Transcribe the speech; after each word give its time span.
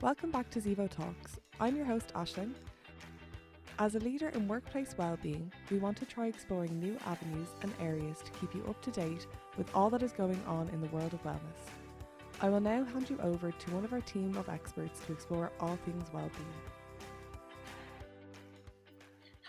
Welcome 0.00 0.30
back 0.30 0.48
to 0.50 0.60
Zevo 0.60 0.88
Talks. 0.88 1.40
I'm 1.58 1.74
your 1.74 1.84
host, 1.84 2.12
Ashlyn. 2.14 2.52
As 3.80 3.96
a 3.96 3.98
leader 3.98 4.28
in 4.28 4.46
workplace 4.46 4.94
well-being, 4.96 5.50
we 5.72 5.80
want 5.80 5.96
to 5.96 6.06
try 6.06 6.28
exploring 6.28 6.78
new 6.78 6.96
avenues 7.04 7.48
and 7.62 7.72
areas 7.80 8.18
to 8.24 8.30
keep 8.38 8.54
you 8.54 8.64
up 8.68 8.80
to 8.82 8.92
date 8.92 9.26
with 9.56 9.68
all 9.74 9.90
that 9.90 10.04
is 10.04 10.12
going 10.12 10.40
on 10.46 10.68
in 10.68 10.80
the 10.80 10.86
world 10.90 11.12
of 11.14 11.22
wellness. 11.24 11.72
I 12.40 12.48
will 12.48 12.60
now 12.60 12.84
hand 12.84 13.10
you 13.10 13.18
over 13.20 13.50
to 13.50 13.74
one 13.74 13.84
of 13.84 13.92
our 13.92 14.00
team 14.02 14.36
of 14.36 14.48
experts 14.48 15.00
to 15.00 15.12
explore 15.12 15.50
all 15.58 15.76
things 15.84 16.04
well-being. 16.12 16.46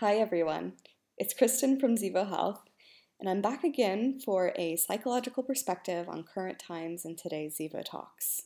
Hi 0.00 0.16
everyone, 0.16 0.72
it's 1.16 1.32
Kristin 1.32 1.78
from 1.78 1.94
Zevo 1.94 2.28
Health, 2.28 2.62
and 3.20 3.30
I'm 3.30 3.40
back 3.40 3.62
again 3.62 4.18
for 4.18 4.52
a 4.56 4.74
psychological 4.74 5.44
perspective 5.44 6.08
on 6.08 6.24
current 6.24 6.58
times 6.58 7.04
in 7.04 7.14
today's 7.14 7.56
Zevo 7.56 7.84
Talks. 7.84 8.42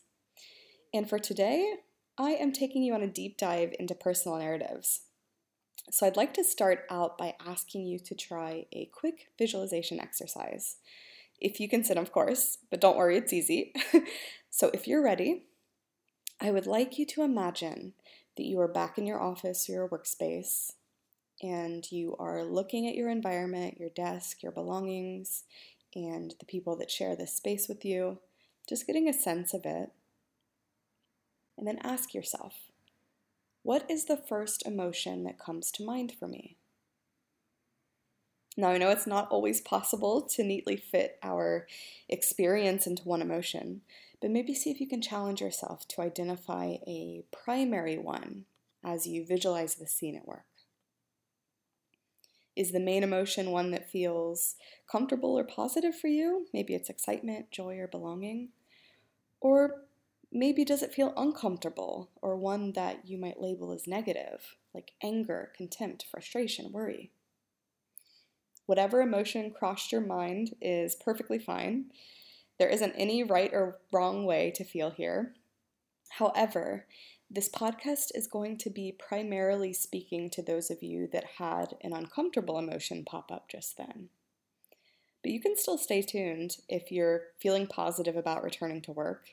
And 0.92 1.08
for 1.08 1.18
today, 1.18 1.76
I 2.16 2.30
am 2.30 2.52
taking 2.52 2.82
you 2.82 2.94
on 2.94 3.02
a 3.02 3.08
deep 3.08 3.36
dive 3.36 3.74
into 3.78 3.94
personal 3.94 4.38
narratives. 4.38 5.02
So 5.90 6.06
I'd 6.06 6.16
like 6.16 6.32
to 6.34 6.44
start 6.44 6.84
out 6.88 7.18
by 7.18 7.34
asking 7.44 7.86
you 7.86 7.98
to 7.98 8.14
try 8.14 8.66
a 8.72 8.88
quick 8.92 9.28
visualization 9.38 10.00
exercise. 10.00 10.76
If 11.40 11.60
you 11.60 11.68
can 11.68 11.84
sit, 11.84 11.98
of 11.98 12.12
course, 12.12 12.58
but 12.70 12.80
don't 12.80 12.96
worry, 12.96 13.16
it's 13.16 13.32
easy. 13.32 13.72
so 14.50 14.70
if 14.72 14.86
you're 14.86 15.02
ready, 15.02 15.44
I 16.40 16.52
would 16.52 16.66
like 16.66 16.98
you 16.98 17.06
to 17.06 17.22
imagine 17.22 17.94
that 18.36 18.46
you 18.46 18.60
are 18.60 18.68
back 18.68 18.96
in 18.96 19.06
your 19.06 19.20
office 19.20 19.68
or 19.68 19.72
your 19.72 19.88
workspace 19.88 20.72
and 21.42 21.90
you 21.90 22.16
are 22.18 22.44
looking 22.44 22.86
at 22.86 22.94
your 22.94 23.10
environment, 23.10 23.78
your 23.78 23.90
desk, 23.90 24.42
your 24.42 24.52
belongings, 24.52 25.44
and 25.94 26.34
the 26.38 26.46
people 26.46 26.76
that 26.76 26.90
share 26.90 27.16
this 27.16 27.34
space 27.34 27.68
with 27.68 27.84
you, 27.84 28.18
just 28.68 28.86
getting 28.86 29.08
a 29.08 29.12
sense 29.12 29.52
of 29.52 29.62
it. 29.64 29.90
And 31.56 31.66
then 31.66 31.78
ask 31.82 32.14
yourself, 32.14 32.54
what 33.62 33.90
is 33.90 34.04
the 34.04 34.16
first 34.16 34.66
emotion 34.66 35.24
that 35.24 35.38
comes 35.38 35.70
to 35.72 35.84
mind 35.84 36.12
for 36.18 36.28
me? 36.28 36.56
Now, 38.56 38.68
I 38.68 38.78
know 38.78 38.90
it's 38.90 39.06
not 39.06 39.28
always 39.30 39.60
possible 39.60 40.22
to 40.22 40.44
neatly 40.44 40.76
fit 40.76 41.18
our 41.22 41.66
experience 42.08 42.86
into 42.86 43.02
one 43.02 43.20
emotion, 43.20 43.80
but 44.20 44.30
maybe 44.30 44.54
see 44.54 44.70
if 44.70 44.80
you 44.80 44.86
can 44.86 45.02
challenge 45.02 45.40
yourself 45.40 45.88
to 45.88 46.02
identify 46.02 46.76
a 46.86 47.24
primary 47.32 47.98
one 47.98 48.44
as 48.84 49.06
you 49.06 49.24
visualize 49.24 49.74
the 49.74 49.86
scene 49.86 50.16
at 50.16 50.28
work. 50.28 50.44
Is 52.54 52.70
the 52.70 52.78
main 52.78 53.02
emotion 53.02 53.50
one 53.50 53.72
that 53.72 53.90
feels 53.90 54.54
comfortable 54.90 55.36
or 55.36 55.42
positive 55.42 55.96
for 55.96 56.06
you? 56.06 56.46
Maybe 56.52 56.74
it's 56.74 56.88
excitement, 56.88 57.50
joy, 57.50 57.78
or 57.78 57.88
belonging. 57.88 58.50
Or 59.40 59.82
maybe 60.34 60.64
does 60.64 60.82
it 60.82 60.92
feel 60.92 61.14
uncomfortable 61.16 62.10
or 62.20 62.36
one 62.36 62.72
that 62.72 63.06
you 63.06 63.16
might 63.16 63.40
label 63.40 63.72
as 63.72 63.86
negative, 63.86 64.56
like 64.74 64.90
anger, 65.02 65.52
contempt, 65.56 66.04
frustration, 66.10 66.72
worry? 66.72 67.12
Whatever 68.66 69.00
emotion 69.00 69.50
crossed 69.50 69.92
your 69.92 70.00
mind 70.00 70.56
is 70.60 70.96
perfectly 70.96 71.38
fine. 71.38 71.86
There 72.58 72.68
isn't 72.68 72.94
any 72.96 73.22
right 73.22 73.50
or 73.52 73.78
wrong 73.92 74.26
way 74.26 74.50
to 74.56 74.64
feel 74.64 74.90
here. 74.90 75.34
However, 76.10 76.86
this 77.30 77.48
podcast 77.48 78.10
is 78.14 78.26
going 78.26 78.58
to 78.58 78.70
be 78.70 78.92
primarily 78.92 79.72
speaking 79.72 80.30
to 80.30 80.42
those 80.42 80.70
of 80.70 80.82
you 80.82 81.08
that 81.12 81.24
had 81.38 81.74
an 81.82 81.92
uncomfortable 81.92 82.58
emotion 82.58 83.04
pop 83.04 83.30
up 83.30 83.48
just 83.48 83.76
then. 83.76 84.08
But 85.22 85.32
you 85.32 85.40
can 85.40 85.56
still 85.56 85.78
stay 85.78 86.02
tuned 86.02 86.58
if 86.68 86.92
you're 86.92 87.22
feeling 87.40 87.66
positive 87.66 88.16
about 88.16 88.44
returning 88.44 88.82
to 88.82 88.92
work, 88.92 89.30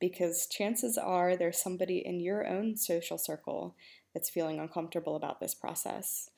because 0.00 0.46
chances 0.46 0.96
are 0.96 1.36
there's 1.36 1.62
somebody 1.62 1.98
in 1.98 2.20
your 2.20 2.46
own 2.46 2.76
social 2.76 3.18
circle 3.18 3.74
that's 4.14 4.30
feeling 4.30 4.58
uncomfortable 4.58 5.16
about 5.16 5.40
this 5.40 5.54
process. 5.54 6.30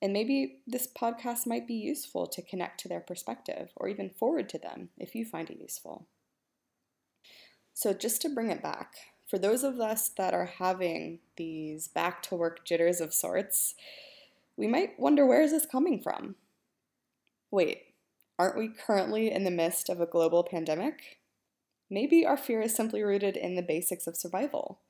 And 0.00 0.12
maybe 0.12 0.58
this 0.66 0.86
podcast 0.86 1.46
might 1.46 1.66
be 1.66 1.74
useful 1.74 2.26
to 2.28 2.42
connect 2.42 2.80
to 2.80 2.88
their 2.88 3.00
perspective 3.00 3.70
or 3.76 3.88
even 3.88 4.10
forward 4.10 4.48
to 4.50 4.58
them 4.58 4.90
if 4.96 5.14
you 5.14 5.24
find 5.24 5.50
it 5.50 5.60
useful. 5.60 6.06
So, 7.74 7.92
just 7.92 8.22
to 8.22 8.28
bring 8.28 8.50
it 8.50 8.62
back, 8.62 8.94
for 9.28 9.38
those 9.38 9.62
of 9.62 9.78
us 9.78 10.08
that 10.16 10.34
are 10.34 10.46
having 10.46 11.20
these 11.36 11.86
back 11.88 12.22
to 12.24 12.34
work 12.34 12.64
jitters 12.64 13.00
of 13.00 13.12
sorts, 13.12 13.74
we 14.56 14.66
might 14.66 14.98
wonder 14.98 15.26
where 15.26 15.42
is 15.42 15.52
this 15.52 15.66
coming 15.66 16.00
from? 16.00 16.34
Wait, 17.50 17.82
aren't 18.38 18.58
we 18.58 18.68
currently 18.68 19.30
in 19.30 19.44
the 19.44 19.50
midst 19.50 19.88
of 19.88 20.00
a 20.00 20.06
global 20.06 20.42
pandemic? 20.42 21.17
Maybe 21.90 22.26
our 22.26 22.36
fear 22.36 22.60
is 22.60 22.74
simply 22.74 23.02
rooted 23.02 23.36
in 23.36 23.54
the 23.54 23.62
basics 23.62 24.06
of 24.06 24.16
survival. 24.16 24.80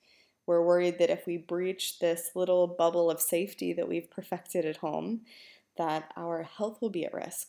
We're 0.46 0.64
worried 0.64 0.98
that 0.98 1.10
if 1.10 1.26
we 1.26 1.36
breach 1.36 1.98
this 1.98 2.30
little 2.34 2.66
bubble 2.66 3.10
of 3.10 3.20
safety 3.20 3.72
that 3.74 3.88
we've 3.88 4.10
perfected 4.10 4.64
at 4.64 4.78
home, 4.78 5.20
that 5.76 6.10
our 6.16 6.42
health 6.42 6.80
will 6.80 6.90
be 6.90 7.04
at 7.04 7.14
risk. 7.14 7.48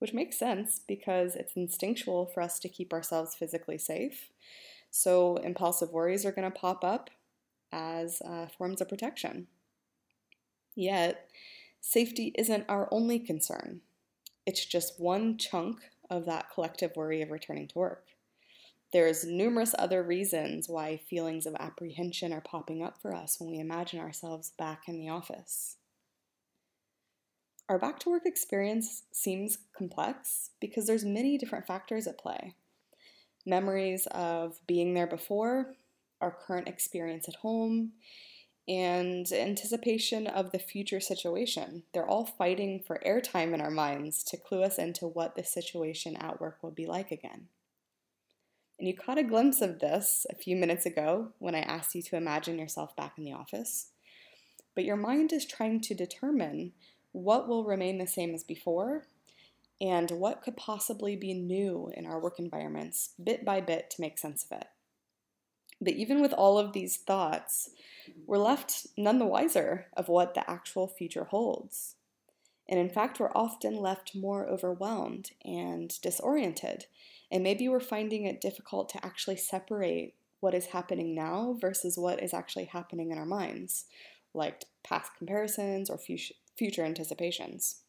Which 0.00 0.12
makes 0.12 0.38
sense 0.38 0.80
because 0.86 1.36
it's 1.36 1.56
instinctual 1.56 2.26
for 2.26 2.42
us 2.42 2.58
to 2.58 2.68
keep 2.68 2.92
ourselves 2.92 3.34
physically 3.34 3.78
safe. 3.78 4.30
So 4.90 5.36
impulsive 5.36 5.90
worries 5.90 6.26
are 6.26 6.32
going 6.32 6.50
to 6.50 6.58
pop 6.58 6.84
up 6.84 7.10
as 7.72 8.20
uh, 8.22 8.46
forms 8.58 8.80
of 8.80 8.88
protection. 8.88 9.46
Yet, 10.74 11.28
safety 11.80 12.32
isn't 12.36 12.64
our 12.68 12.88
only 12.90 13.18
concern. 13.18 13.80
It's 14.44 14.64
just 14.64 15.00
one 15.00 15.38
chunk 15.38 15.80
of 16.10 16.26
that 16.26 16.50
collective 16.52 16.96
worry 16.96 17.22
of 17.22 17.30
returning 17.30 17.68
to 17.68 17.78
work. 17.78 18.06
There's 18.94 19.24
numerous 19.24 19.74
other 19.76 20.04
reasons 20.04 20.68
why 20.68 20.98
feelings 20.98 21.46
of 21.46 21.56
apprehension 21.58 22.32
are 22.32 22.40
popping 22.40 22.80
up 22.80 23.02
for 23.02 23.12
us 23.12 23.40
when 23.40 23.50
we 23.50 23.58
imagine 23.58 23.98
ourselves 23.98 24.52
back 24.56 24.82
in 24.86 25.00
the 25.00 25.08
office. 25.08 25.78
Our 27.68 27.76
back 27.76 27.98
to 28.00 28.10
work 28.10 28.22
experience 28.24 29.02
seems 29.12 29.58
complex 29.76 30.50
because 30.60 30.86
there's 30.86 31.04
many 31.04 31.36
different 31.36 31.66
factors 31.66 32.06
at 32.06 32.18
play 32.18 32.54
memories 33.44 34.06
of 34.12 34.60
being 34.68 34.94
there 34.94 35.08
before, 35.08 35.74
our 36.20 36.30
current 36.30 36.68
experience 36.68 37.28
at 37.28 37.34
home, 37.34 37.94
and 38.68 39.26
anticipation 39.32 40.28
of 40.28 40.52
the 40.52 40.58
future 40.60 41.00
situation. 41.00 41.82
They're 41.92 42.08
all 42.08 42.24
fighting 42.24 42.80
for 42.86 43.02
airtime 43.04 43.54
in 43.54 43.60
our 43.60 43.72
minds 43.72 44.22
to 44.24 44.36
clue 44.36 44.62
us 44.62 44.78
into 44.78 45.08
what 45.08 45.34
the 45.34 45.42
situation 45.42 46.14
at 46.14 46.40
work 46.40 46.62
will 46.62 46.70
be 46.70 46.86
like 46.86 47.10
again. 47.10 47.48
And 48.78 48.88
you 48.88 48.94
caught 48.94 49.18
a 49.18 49.22
glimpse 49.22 49.60
of 49.60 49.78
this 49.78 50.26
a 50.30 50.34
few 50.34 50.56
minutes 50.56 50.84
ago 50.84 51.32
when 51.38 51.54
I 51.54 51.60
asked 51.60 51.94
you 51.94 52.02
to 52.02 52.16
imagine 52.16 52.58
yourself 52.58 52.96
back 52.96 53.14
in 53.16 53.24
the 53.24 53.32
office. 53.32 53.88
But 54.74 54.84
your 54.84 54.96
mind 54.96 55.32
is 55.32 55.46
trying 55.46 55.80
to 55.82 55.94
determine 55.94 56.72
what 57.12 57.46
will 57.46 57.64
remain 57.64 57.98
the 57.98 58.06
same 58.06 58.34
as 58.34 58.42
before 58.42 59.06
and 59.80 60.10
what 60.10 60.42
could 60.42 60.56
possibly 60.56 61.14
be 61.14 61.34
new 61.34 61.90
in 61.96 62.06
our 62.06 62.20
work 62.20 62.38
environments 62.38 63.10
bit 63.22 63.44
by 63.44 63.60
bit 63.60 63.90
to 63.90 64.00
make 64.00 64.18
sense 64.18 64.44
of 64.44 64.58
it. 64.58 64.66
But 65.80 65.94
even 65.94 66.20
with 66.20 66.32
all 66.32 66.58
of 66.58 66.72
these 66.72 66.96
thoughts, 66.96 67.70
we're 68.26 68.38
left 68.38 68.86
none 68.96 69.18
the 69.18 69.26
wiser 69.26 69.86
of 69.96 70.08
what 70.08 70.34
the 70.34 70.48
actual 70.48 70.88
future 70.88 71.24
holds. 71.24 71.96
And 72.68 72.80
in 72.80 72.88
fact, 72.88 73.20
we're 73.20 73.30
often 73.34 73.76
left 73.76 74.14
more 74.14 74.46
overwhelmed 74.46 75.32
and 75.44 76.00
disoriented. 76.00 76.86
And 77.30 77.42
maybe 77.42 77.68
we're 77.68 77.80
finding 77.80 78.24
it 78.24 78.40
difficult 78.40 78.88
to 78.90 79.04
actually 79.04 79.36
separate 79.36 80.14
what 80.40 80.54
is 80.54 80.66
happening 80.66 81.14
now 81.14 81.56
versus 81.60 81.98
what 81.98 82.22
is 82.22 82.34
actually 82.34 82.66
happening 82.66 83.10
in 83.10 83.18
our 83.18 83.26
minds, 83.26 83.86
like 84.32 84.64
past 84.82 85.10
comparisons 85.16 85.90
or 85.90 85.98
future 85.98 86.84
anticipations 86.84 87.80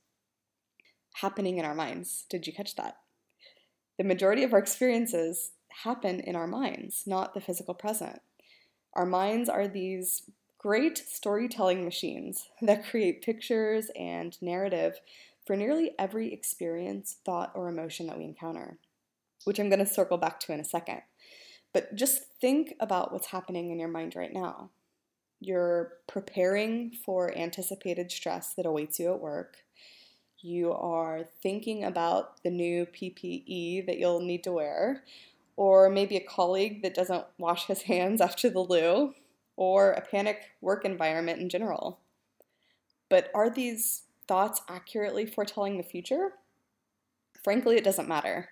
happening 1.15 1.57
in 1.57 1.65
our 1.65 1.75
minds. 1.75 2.25
Did 2.29 2.45
you 2.45 2.51
catch 2.51 2.75
that? 2.75 2.97
The 3.97 4.03
majority 4.03 4.43
of 4.43 4.51
our 4.51 4.59
experiences 4.59 5.51
happen 5.83 6.19
in 6.19 6.35
our 6.35 6.47
minds, 6.47 7.03
not 7.05 7.33
the 7.33 7.39
physical 7.39 7.73
present. 7.73 8.21
Our 8.93 9.05
minds 9.05 9.47
are 9.47 9.67
these 9.67 10.23
great 10.66 10.97
storytelling 10.97 11.84
machines 11.84 12.50
that 12.62 12.88
create 12.90 13.22
pictures 13.22 13.91
and 13.96 14.41
narrative 14.41 15.00
for 15.46 15.56
nearly 15.56 15.91
every 16.00 16.34
experience, 16.34 17.17
thought, 17.23 17.52
or 17.53 17.70
emotion 17.70 18.08
that 18.08 18.17
we 18.17 18.23
encounter, 18.23 18.79
which 19.44 19.59
I'm 19.59 19.70
going 19.70 19.78
to 19.78 19.85
circle 19.85 20.17
back 20.17 20.40
to 20.41 20.53
in 20.53 20.59
a 20.59 20.66
second. 20.66 21.02
But 21.72 21.94
just 21.94 22.23
think 22.41 22.73
about 22.79 23.12
what's 23.12 23.28
happening 23.28 23.70
in 23.70 23.78
your 23.78 23.90
mind 23.90 24.16
right 24.16 24.34
now. 24.34 24.72
You're 25.40 25.94
preparing 26.08 26.94
for 27.06 27.38
anticipated 27.38 28.12
stress 28.12 28.56
that 28.56 28.66
awaits 28.66 28.97
you 29.00 29.14
at 29.14 29.20
work 29.20 29.58
you 30.46 30.72
are 30.73 31.23
thinking 31.41 31.84
about 31.84 32.44
the 32.44 32.52
new 32.52 32.85
PPE 32.85 33.88
that 33.88 33.97
you'll 33.97 34.22
need 34.22 34.44
to 34.44 34.52
wear, 34.52 35.03
or 35.58 35.90
maybe 35.90 36.17
a 36.17 36.23
colleague 36.23 36.84
that 36.84 36.94
doesn't 36.94 37.26
wash 37.40 37.66
his 37.66 37.82
hands 37.94 38.22
after 38.22 38.50
the 38.50 38.59
loo, 38.59 39.14
or 39.57 39.91
a 39.91 40.02
panic 40.02 40.41
work 40.61 40.85
environment 40.85 41.40
in 41.40 41.49
general. 41.49 41.99
But 43.09 43.29
are 43.34 43.49
these 43.49 44.03
thoughts 44.28 44.61
accurately 44.67 45.25
foretelling 45.25 45.78
the 45.78 45.84
future? 45.84 46.34
Frankly, 47.43 47.78
it 47.78 47.84
doesn't 47.84 48.09
matter. 48.09 48.49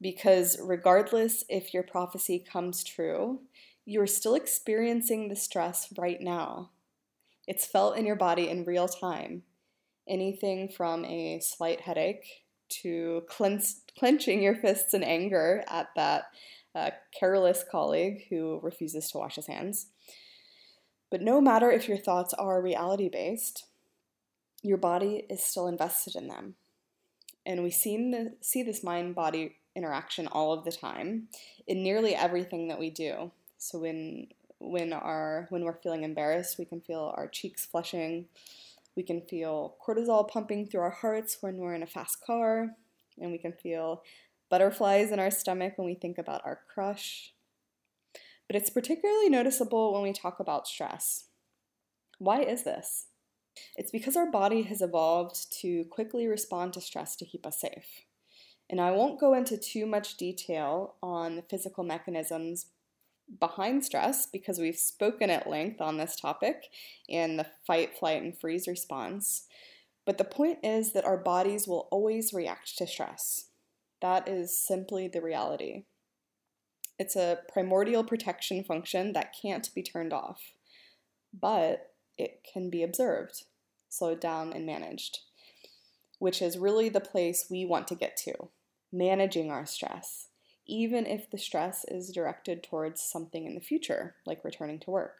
Because 0.00 0.58
regardless 0.62 1.44
if 1.48 1.72
your 1.72 1.82
prophecy 1.82 2.38
comes 2.38 2.84
true, 2.84 3.40
you're 3.84 4.06
still 4.06 4.34
experiencing 4.34 5.28
the 5.28 5.36
stress 5.36 5.92
right 5.96 6.20
now. 6.20 6.70
It's 7.46 7.66
felt 7.66 7.96
in 7.96 8.04
your 8.04 8.16
body 8.16 8.48
in 8.48 8.64
real 8.64 8.88
time. 8.88 9.44
Anything 10.08 10.68
from 10.68 11.04
a 11.04 11.40
slight 11.40 11.80
headache 11.80 12.44
to 12.68 13.22
clench, 13.28 13.64
clenching 13.98 14.42
your 14.42 14.56
fists 14.56 14.92
in 14.92 15.02
anger 15.02 15.64
at 15.68 15.88
that 15.94 16.24
uh, 16.74 16.90
careless 17.18 17.64
colleague 17.70 18.26
who 18.28 18.60
refuses 18.62 19.10
to 19.10 19.18
wash 19.18 19.36
his 19.36 19.46
hands. 19.46 19.86
But 21.10 21.22
no 21.22 21.40
matter 21.40 21.70
if 21.70 21.88
your 21.88 21.98
thoughts 21.98 22.34
are 22.34 22.60
reality 22.60 23.08
based, 23.08 23.66
your 24.62 24.76
body 24.76 25.24
is 25.30 25.42
still 25.42 25.68
invested 25.68 26.16
in 26.16 26.28
them. 26.28 26.54
And 27.44 27.62
we 27.62 27.70
see 27.70 28.32
this 28.64 28.82
mind 28.82 29.14
body 29.14 29.56
interaction 29.76 30.26
all 30.26 30.52
of 30.52 30.64
the 30.64 30.72
time 30.72 31.28
in 31.66 31.82
nearly 31.82 32.14
everything 32.14 32.68
that 32.68 32.78
we 32.78 32.90
do. 32.90 33.30
So 33.58 33.78
when 33.78 34.28
when 34.58 34.92
our 34.92 35.46
when 35.50 35.64
we're 35.64 35.74
feeling 35.74 36.02
embarrassed, 36.02 36.58
we 36.58 36.64
can 36.64 36.80
feel 36.80 37.12
our 37.16 37.28
cheeks 37.28 37.64
flushing. 37.64 38.26
We 38.96 39.02
can 39.02 39.20
feel 39.20 39.76
cortisol 39.86 40.26
pumping 40.26 40.66
through 40.66 40.80
our 40.80 40.90
hearts 40.90 41.38
when 41.40 41.58
we're 41.58 41.74
in 41.74 41.82
a 41.82 41.86
fast 41.86 42.24
car, 42.24 42.74
and 43.20 43.30
we 43.30 43.38
can 43.38 43.52
feel 43.52 44.02
butterflies 44.48 45.12
in 45.12 45.20
our 45.20 45.30
stomach 45.30 45.74
when 45.76 45.86
we 45.86 45.94
think 45.94 46.18
about 46.18 46.40
our 46.44 46.60
crush. 46.72 47.32
But 48.46 48.56
it's 48.56 48.70
particularly 48.70 49.28
noticeable 49.28 49.92
when 49.92 50.02
we 50.02 50.12
talk 50.12 50.40
about 50.40 50.68
stress. 50.68 51.24
Why 52.18 52.42
is 52.42 52.64
this? 52.64 53.06
It's 53.76 53.90
because 53.90 54.16
our 54.16 54.30
body 54.30 54.62
has 54.62 54.82
evolved 54.82 55.52
to 55.60 55.84
quickly 55.84 56.26
respond 56.26 56.72
to 56.74 56.80
stress 56.80 57.16
to 57.16 57.24
keep 57.24 57.46
us 57.46 57.60
safe. 57.60 58.04
And 58.68 58.80
I 58.80 58.90
won't 58.90 59.20
go 59.20 59.34
into 59.34 59.56
too 59.56 59.86
much 59.86 60.16
detail 60.16 60.94
on 61.02 61.36
the 61.36 61.42
physical 61.42 61.84
mechanisms 61.84 62.66
behind 63.40 63.84
stress 63.84 64.26
because 64.26 64.58
we've 64.58 64.76
spoken 64.76 65.30
at 65.30 65.48
length 65.48 65.80
on 65.80 65.96
this 65.96 66.16
topic 66.16 66.64
in 67.08 67.36
the 67.36 67.46
fight, 67.66 67.96
flight, 67.98 68.22
and 68.22 68.38
freeze 68.38 68.68
response. 68.68 69.46
But 70.04 70.18
the 70.18 70.24
point 70.24 70.58
is 70.62 70.92
that 70.92 71.04
our 71.04 71.18
bodies 71.18 71.66
will 71.66 71.88
always 71.90 72.32
react 72.32 72.78
to 72.78 72.86
stress. 72.86 73.46
That 74.00 74.28
is 74.28 74.56
simply 74.56 75.08
the 75.08 75.22
reality. 75.22 75.84
It's 76.98 77.16
a 77.16 77.38
primordial 77.52 78.04
protection 78.04 78.64
function 78.64 79.12
that 79.12 79.34
can't 79.40 79.68
be 79.74 79.82
turned 79.82 80.12
off, 80.12 80.52
but 81.38 81.92
it 82.16 82.46
can 82.50 82.70
be 82.70 82.82
observed, 82.82 83.44
slowed 83.88 84.20
down, 84.20 84.52
and 84.52 84.64
managed, 84.64 85.18
which 86.18 86.40
is 86.40 86.56
really 86.56 86.88
the 86.88 87.00
place 87.00 87.46
we 87.50 87.64
want 87.64 87.86
to 87.88 87.94
get 87.94 88.16
to 88.18 88.48
managing 88.92 89.50
our 89.50 89.66
stress, 89.66 90.28
even 90.66 91.06
if 91.06 91.30
the 91.30 91.38
stress 91.38 91.84
is 91.88 92.12
directed 92.12 92.62
towards 92.62 93.00
something 93.00 93.46
in 93.46 93.54
the 93.54 93.60
future, 93.60 94.16
like 94.24 94.44
returning 94.44 94.78
to 94.80 94.90
work. 94.90 95.16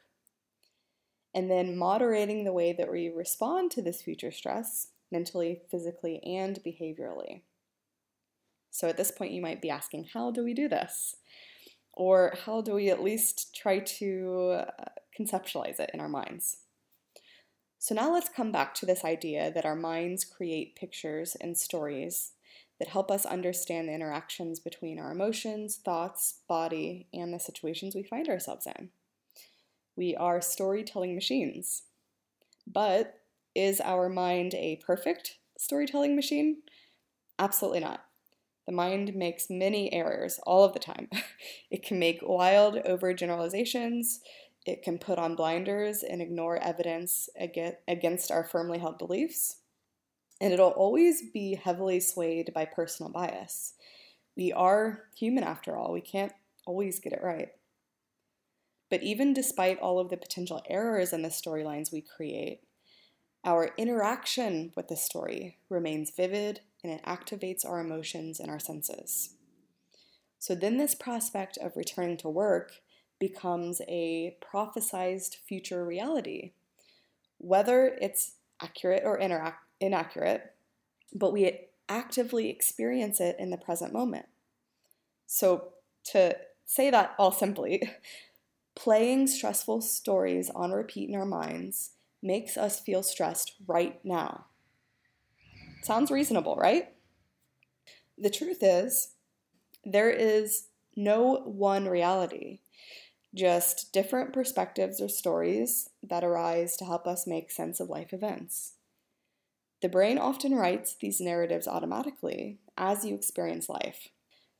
And 1.34 1.50
then 1.50 1.76
moderating 1.76 2.44
the 2.44 2.52
way 2.52 2.73
that 2.73 2.90
we 2.90 3.11
respond 3.11 3.70
to 3.73 3.82
this 3.82 4.00
future 4.00 4.32
stress, 4.32 4.88
mentally, 5.12 5.61
physically, 5.70 6.23
and 6.25 6.58
behaviorally. 6.64 7.43
So 8.70 8.88
at 8.88 8.96
this 8.96 9.11
point, 9.11 9.32
you 9.32 9.43
might 9.43 9.62
be 9.62 9.70
asking, 9.70 10.08
how 10.14 10.31
do 10.31 10.43
we 10.43 10.55
do 10.55 10.69
this? 10.69 11.17
Or 11.96 12.34
how 12.44 12.60
do 12.60 12.75
we 12.75 12.90
at 12.90 13.02
least 13.02 13.56
try 13.56 13.78
to 13.78 14.50
uh, 14.60 14.84
conceptualize 15.19 15.81
it 15.81 15.90
in 15.93 16.00
our 16.00 16.08
minds? 16.08 16.58
So 17.78 17.94
now 17.94 18.12
let's 18.12 18.28
come 18.28 18.52
back 18.52 18.75
to 18.75 18.87
this 18.87 19.04
idea 19.04 19.50
that 19.52 19.64
our 19.64 19.75
minds 19.75 20.25
create 20.25 20.76
pictures 20.76 21.37
and 21.40 21.56
stories 21.56 22.32
that 22.78 22.88
help 22.88 23.10
us 23.10 23.25
understand 23.25 23.88
the 23.88 23.94
interactions 23.94 24.60
between 24.60 24.98
our 24.98 25.10
emotions, 25.10 25.76
thoughts, 25.76 26.40
body, 26.48 27.06
and 27.14 27.32
the 27.32 27.38
situations 27.38 27.94
we 27.94 28.02
find 28.02 28.28
ourselves 28.28 28.66
in. 28.66 28.90
We 29.96 30.14
are 30.16 30.42
storytelling 30.42 31.14
machines. 31.14 31.82
But 32.66 33.20
is 33.54 33.81
our 33.81 34.08
mind 34.08 34.54
a 34.54 34.76
perfect 34.84 35.38
storytelling 35.56 36.14
machine? 36.14 36.58
Absolutely 37.38 37.81
not. 37.81 38.05
The 38.66 38.72
mind 38.72 39.14
makes 39.14 39.48
many 39.48 39.92
errors 39.92 40.40
all 40.44 40.64
of 40.64 40.72
the 40.72 40.78
time. 40.78 41.08
it 41.70 41.84
can 41.84 41.98
make 41.98 42.18
wild 42.22 42.74
overgeneralizations. 42.76 44.18
It 44.66 44.82
can 44.82 44.98
put 44.98 45.18
on 45.18 45.36
blinders 45.36 46.02
and 46.02 46.20
ignore 46.20 46.56
evidence 46.56 47.28
against 47.86 48.32
our 48.32 48.42
firmly 48.42 48.78
held 48.78 48.98
beliefs. 48.98 49.58
And 50.40 50.52
it'll 50.52 50.70
always 50.70 51.22
be 51.32 51.54
heavily 51.54 52.00
swayed 52.00 52.52
by 52.52 52.64
personal 52.64 53.12
bias. 53.12 53.74
We 54.36 54.52
are 54.52 55.04
human 55.16 55.44
after 55.44 55.76
all, 55.76 55.92
we 55.92 56.00
can't 56.00 56.32
always 56.66 56.98
get 56.98 57.12
it 57.12 57.22
right. 57.22 57.50
But 58.90 59.02
even 59.02 59.32
despite 59.32 59.78
all 59.78 59.98
of 59.98 60.10
the 60.10 60.16
potential 60.16 60.62
errors 60.68 61.12
in 61.12 61.22
the 61.22 61.28
storylines 61.28 61.92
we 61.92 62.02
create, 62.02 62.60
our 63.44 63.70
interaction 63.76 64.72
with 64.76 64.88
the 64.88 64.96
story 64.96 65.58
remains 65.68 66.10
vivid 66.10 66.60
and 66.86 66.94
it 66.94 67.04
activates 67.04 67.66
our 67.66 67.80
emotions 67.80 68.38
and 68.38 68.50
our 68.50 68.58
senses. 68.60 69.30
So 70.38 70.54
then, 70.54 70.76
this 70.76 70.94
prospect 70.94 71.58
of 71.58 71.76
returning 71.76 72.16
to 72.18 72.28
work 72.28 72.72
becomes 73.18 73.80
a 73.88 74.36
prophesized 74.40 75.36
future 75.48 75.84
reality. 75.84 76.52
Whether 77.38 77.98
it's 78.00 78.34
accurate 78.62 79.02
or 79.04 79.18
inaccurate, 79.80 80.54
but 81.12 81.32
we 81.32 81.68
actively 81.88 82.50
experience 82.50 83.20
it 83.20 83.36
in 83.38 83.50
the 83.50 83.56
present 83.56 83.92
moment. 83.92 84.26
So, 85.26 85.72
to 86.12 86.36
say 86.64 86.90
that 86.90 87.14
all 87.18 87.32
simply, 87.32 87.82
playing 88.76 89.26
stressful 89.26 89.80
stories 89.80 90.50
on 90.50 90.70
repeat 90.70 91.08
in 91.08 91.14
our 91.16 91.26
minds 91.26 91.92
makes 92.22 92.56
us 92.56 92.78
feel 92.78 93.02
stressed 93.02 93.54
right 93.66 93.98
now. 94.04 94.46
Sounds 95.86 96.10
reasonable, 96.10 96.56
right? 96.56 96.88
The 98.18 98.28
truth 98.28 98.58
is, 98.60 99.10
there 99.84 100.10
is 100.10 100.66
no 100.96 101.36
one 101.44 101.86
reality, 101.86 102.58
just 103.32 103.92
different 103.92 104.32
perspectives 104.32 105.00
or 105.00 105.08
stories 105.08 105.88
that 106.02 106.24
arise 106.24 106.76
to 106.78 106.84
help 106.84 107.06
us 107.06 107.24
make 107.24 107.52
sense 107.52 107.78
of 107.78 107.88
life 107.88 108.12
events. 108.12 108.72
The 109.80 109.88
brain 109.88 110.18
often 110.18 110.56
writes 110.56 110.96
these 111.00 111.20
narratives 111.20 111.68
automatically 111.68 112.58
as 112.76 113.04
you 113.04 113.14
experience 113.14 113.68
life. 113.68 114.08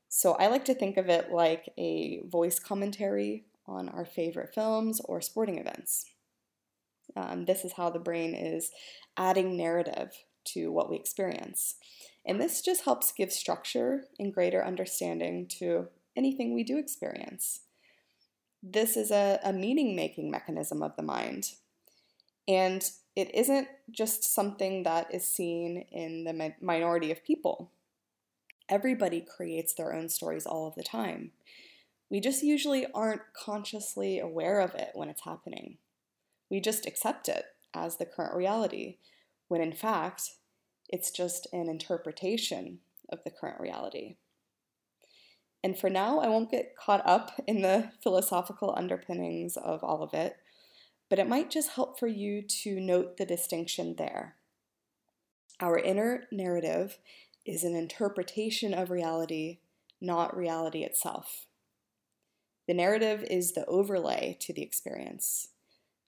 So 0.07 0.35
I 0.35 0.47
like 0.47 0.63
to 0.63 0.73
think 0.73 0.95
of 0.95 1.09
it 1.09 1.29
like 1.29 1.73
a 1.77 2.21
voice 2.25 2.57
commentary 2.57 3.43
on 3.65 3.89
our 3.89 4.05
favorite 4.05 4.53
films 4.53 5.01
or 5.03 5.19
sporting 5.19 5.57
events. 5.57 6.05
Um, 7.17 7.43
this 7.43 7.65
is 7.65 7.73
how 7.73 7.89
the 7.89 7.99
brain 7.99 8.33
is 8.33 8.71
adding 9.17 9.57
narrative 9.57 10.13
to 10.53 10.71
what 10.71 10.89
we 10.89 10.95
experience. 10.95 11.75
And 12.25 12.41
this 12.41 12.61
just 12.61 12.83
helps 12.83 13.11
give 13.11 13.31
structure 13.31 14.05
and 14.19 14.33
greater 14.33 14.63
understanding 14.63 15.47
to 15.59 15.87
anything 16.15 16.53
we 16.53 16.63
do 16.63 16.77
experience. 16.77 17.61
This 18.61 18.97
is 18.97 19.11
a, 19.11 19.39
a 19.43 19.53
meaning 19.53 19.95
making 19.95 20.29
mechanism 20.29 20.83
of 20.83 20.95
the 20.95 21.03
mind. 21.03 21.51
And 22.47 22.89
it 23.15 23.33
isn't 23.33 23.67
just 23.89 24.23
something 24.23 24.83
that 24.83 25.13
is 25.13 25.25
seen 25.25 25.85
in 25.91 26.23
the 26.23 26.33
mi- 26.33 26.55
minority 26.61 27.11
of 27.11 27.23
people. 27.23 27.71
Everybody 28.69 29.21
creates 29.21 29.73
their 29.73 29.93
own 29.93 30.09
stories 30.09 30.45
all 30.45 30.67
of 30.67 30.75
the 30.75 30.83
time. 30.83 31.31
We 32.09 32.19
just 32.19 32.43
usually 32.43 32.87
aren't 32.93 33.21
consciously 33.33 34.19
aware 34.19 34.59
of 34.59 34.75
it 34.75 34.91
when 34.93 35.09
it's 35.09 35.23
happening. 35.23 35.77
We 36.49 36.61
just 36.61 36.85
accept 36.85 37.27
it 37.27 37.45
as 37.73 37.97
the 37.97 38.05
current 38.05 38.35
reality, 38.35 38.97
when 39.47 39.61
in 39.61 39.73
fact, 39.73 40.31
it's 40.89 41.11
just 41.11 41.47
an 41.51 41.69
interpretation 41.69 42.79
of 43.09 43.23
the 43.23 43.31
current 43.31 43.59
reality. 43.59 44.15
And 45.63 45.77
for 45.77 45.89
now, 45.89 46.19
I 46.19 46.27
won't 46.27 46.51
get 46.51 46.75
caught 46.77 47.05
up 47.05 47.41
in 47.47 47.61
the 47.61 47.91
philosophical 48.01 48.73
underpinnings 48.77 49.57
of 49.57 49.83
all 49.83 50.03
of 50.03 50.13
it, 50.13 50.37
but 51.09 51.19
it 51.19 51.27
might 51.27 51.49
just 51.49 51.71
help 51.71 51.99
for 51.99 52.07
you 52.07 52.41
to 52.41 52.79
note 52.79 53.17
the 53.17 53.25
distinction 53.25 53.95
there. 53.97 54.35
Our 55.59 55.79
inner 55.79 56.27
narrative 56.31 56.99
is 57.45 57.63
an 57.63 57.75
interpretation 57.75 58.73
of 58.73 58.91
reality, 58.91 59.59
not 59.99 60.37
reality 60.37 60.83
itself. 60.83 61.47
The 62.67 62.73
narrative 62.73 63.25
is 63.29 63.53
the 63.53 63.65
overlay 63.65 64.37
to 64.41 64.53
the 64.53 64.61
experience, 64.61 65.47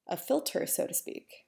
a 0.07 0.17
filter, 0.17 0.67
so 0.67 0.85
to 0.85 0.93
speak 0.93 1.45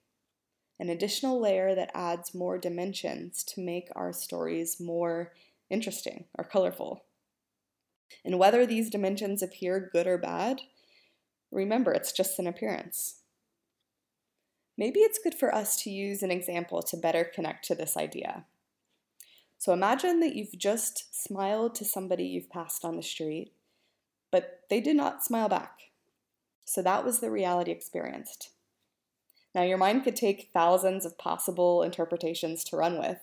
an 0.81 0.89
additional 0.89 1.39
layer 1.39 1.75
that 1.75 1.91
adds 1.93 2.33
more 2.33 2.57
dimensions 2.57 3.43
to 3.43 3.61
make 3.61 3.89
our 3.95 4.11
stories 4.11 4.79
more 4.79 5.31
interesting 5.69 6.25
or 6.39 6.43
colorful. 6.43 7.05
And 8.25 8.39
whether 8.39 8.65
these 8.65 8.89
dimensions 8.89 9.43
appear 9.43 9.91
good 9.93 10.07
or 10.07 10.17
bad, 10.17 10.61
remember 11.51 11.91
it's 11.91 12.11
just 12.11 12.39
an 12.39 12.47
appearance. 12.47 13.19
Maybe 14.75 15.01
it's 15.01 15.19
good 15.19 15.35
for 15.35 15.53
us 15.53 15.79
to 15.83 15.91
use 15.91 16.23
an 16.23 16.31
example 16.31 16.81
to 16.81 16.97
better 16.97 17.25
connect 17.25 17.63
to 17.65 17.75
this 17.75 17.95
idea. 17.95 18.45
So 19.59 19.73
imagine 19.73 20.19
that 20.21 20.35
you've 20.35 20.57
just 20.57 21.23
smiled 21.23 21.75
to 21.75 21.85
somebody 21.85 22.23
you've 22.23 22.49
passed 22.49 22.83
on 22.83 22.95
the 22.95 23.03
street, 23.03 23.53
but 24.31 24.61
they 24.71 24.81
did 24.81 24.95
not 24.95 25.23
smile 25.23 25.47
back. 25.47 25.91
So 26.65 26.81
that 26.81 27.05
was 27.05 27.19
the 27.19 27.29
reality 27.29 27.69
experienced. 27.69 28.49
Now, 29.53 29.63
your 29.63 29.77
mind 29.77 30.03
could 30.03 30.15
take 30.15 30.49
thousands 30.53 31.05
of 31.05 31.17
possible 31.17 31.83
interpretations 31.83 32.63
to 32.65 32.77
run 32.77 32.97
with, 32.97 33.17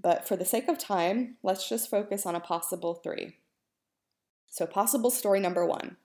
but 0.00 0.26
for 0.26 0.36
the 0.36 0.44
sake 0.44 0.68
of 0.68 0.78
time, 0.78 1.36
let's 1.42 1.68
just 1.68 1.90
focus 1.90 2.26
on 2.26 2.34
a 2.34 2.40
possible 2.40 2.94
three. 2.94 3.36
So, 4.48 4.66
possible 4.66 5.10
story 5.10 5.40
number 5.40 5.66
one 5.66 5.96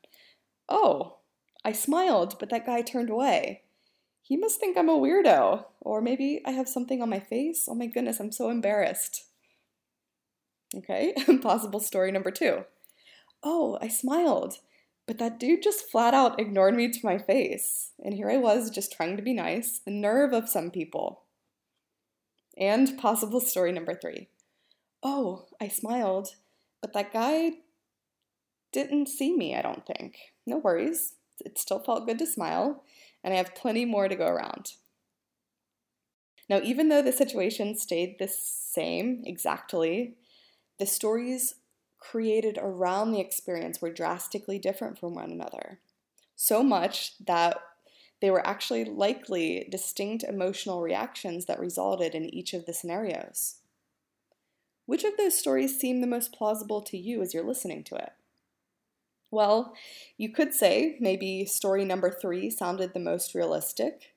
Oh, 0.68 1.18
I 1.64 1.72
smiled, 1.72 2.38
but 2.40 2.50
that 2.50 2.66
guy 2.66 2.82
turned 2.82 3.10
away. 3.10 3.64
He 4.22 4.38
must 4.38 4.60
think 4.60 4.78
I'm 4.78 4.90
a 4.90 4.98
weirdo. 4.98 5.66
Or 5.82 6.02
maybe 6.02 6.42
I 6.46 6.52
have 6.52 6.70
something 6.70 7.02
on 7.02 7.10
my 7.10 7.20
face. 7.20 7.68
Oh 7.68 7.76
my 7.76 7.88
goodness, 7.88 8.20
I'm 8.20 8.32
so 8.32 8.50
embarrassed. 8.50 9.26
Okay, 10.76 11.14
possible 11.42 11.80
story 11.80 12.12
number 12.12 12.30
two. 12.30 12.64
Oh, 13.42 13.78
I 13.82 13.88
smiled, 13.88 14.58
but 15.10 15.18
that 15.18 15.40
dude 15.40 15.64
just 15.64 15.90
flat 15.90 16.14
out 16.14 16.40
ignored 16.40 16.76
me 16.76 16.88
to 16.88 17.00
my 17.02 17.18
face. 17.18 17.94
And 17.98 18.14
here 18.14 18.30
I 18.30 18.38
was 18.38 18.70
just 18.70 18.92
trying 18.92 19.18
to 19.18 19.24
be 19.24 19.34
nice, 19.34 19.80
the 19.80 19.90
nerve 19.90 20.34
of 20.34 20.48
some 20.48 20.70
people. 20.70 21.24
And 22.56 22.96
possible 22.96 23.40
story 23.40 23.72
number 23.72 23.96
three. 23.96 24.28
Oh, 25.02 25.48
I 25.60 25.68
smiled, 25.68 26.36
but 26.80 26.94
that 26.94 27.12
guy 27.12 27.54
didn't 28.72 29.10
see 29.10 29.36
me, 29.36 29.56
I 29.56 29.64
don't 29.64 29.84
think. 29.84 30.16
No 30.46 30.60
worries. 30.60 31.16
It 31.44 31.58
still 31.58 31.80
felt 31.80 32.06
good 32.06 32.20
to 32.20 32.28
smile, 32.28 32.84
and 33.24 33.34
I 33.34 33.38
have 33.38 33.56
plenty 33.56 33.86
more 33.86 34.10
to 34.10 34.16
go 34.16 34.28
around. 34.28 34.74
Now, 36.48 36.62
even 36.64 36.90
though 36.90 37.02
the 37.02 37.12
situation 37.12 37.76
stayed 37.76 38.18
the 38.20 38.28
same 38.28 39.24
exactly, 39.26 40.18
the 40.78 40.86
stories 40.86 41.56
created 42.00 42.58
around 42.62 43.12
the 43.12 43.20
experience 43.20 43.82
were 43.82 43.92
drastically 43.92 44.60
different 44.60 44.98
from 44.98 45.16
one 45.16 45.32
another. 45.32 45.80
So 46.36 46.64
much 46.64 47.14
that 47.26 47.60
they 48.22 48.32
were 48.32 48.46
actually 48.46 48.86
likely 48.86 49.68
distinct 49.70 50.24
emotional 50.24 50.82
reactions 50.82 51.46
that 51.46 51.60
resulted 51.60 52.16
in 52.16 52.34
each 52.34 52.54
of 52.54 52.66
the 52.66 52.74
scenarios. 52.74 53.56
Which 54.86 55.04
of 55.04 55.18
those 55.18 55.38
stories 55.38 55.80
seem 55.80 56.02
the 56.02 56.08
most 56.08 56.34
plausible 56.34 56.82
to 56.82 56.98
you 56.98 57.22
as 57.22 57.34
you're 57.34 57.44
listening 57.44 57.84
to 57.86 57.96
it? 57.96 58.12
Well, 59.32 59.76
you 60.18 60.30
could 60.32 60.54
say 60.54 60.98
maybe 61.00 61.46
story 61.46 61.86
number 61.86 62.10
three 62.10 62.50
sounded 62.50 62.94
the 62.94 63.00
most 63.00 63.36
realistic. 63.36 64.16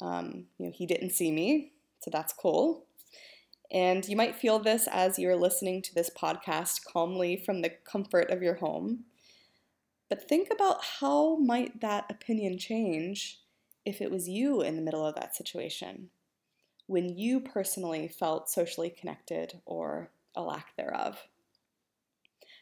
Um, 0.00 0.46
you 0.58 0.66
know, 0.66 0.72
he 0.72 0.86
didn't 0.86 1.10
see 1.10 1.32
me, 1.32 1.72
so 2.00 2.10
that's 2.10 2.32
cool. 2.32 2.86
And 3.72 4.06
you 4.06 4.16
might 4.16 4.36
feel 4.36 4.58
this 4.58 4.86
as 4.86 5.18
you're 5.18 5.34
listening 5.34 5.80
to 5.82 5.94
this 5.94 6.10
podcast 6.10 6.84
calmly 6.84 7.36
from 7.36 7.62
the 7.62 7.70
comfort 7.70 8.30
of 8.30 8.42
your 8.42 8.56
home. 8.56 9.04
But 10.10 10.28
think 10.28 10.48
about 10.52 10.84
how 11.00 11.36
might 11.36 11.80
that 11.80 12.04
opinion 12.10 12.58
change 12.58 13.40
if 13.86 14.02
it 14.02 14.10
was 14.10 14.28
you 14.28 14.60
in 14.60 14.76
the 14.76 14.82
middle 14.82 15.06
of 15.06 15.14
that 15.14 15.34
situation, 15.34 16.10
when 16.86 17.16
you 17.16 17.40
personally 17.40 18.08
felt 18.08 18.50
socially 18.50 18.90
connected 18.90 19.60
or 19.64 20.10
a 20.34 20.42
lack 20.42 20.76
thereof. 20.76 21.26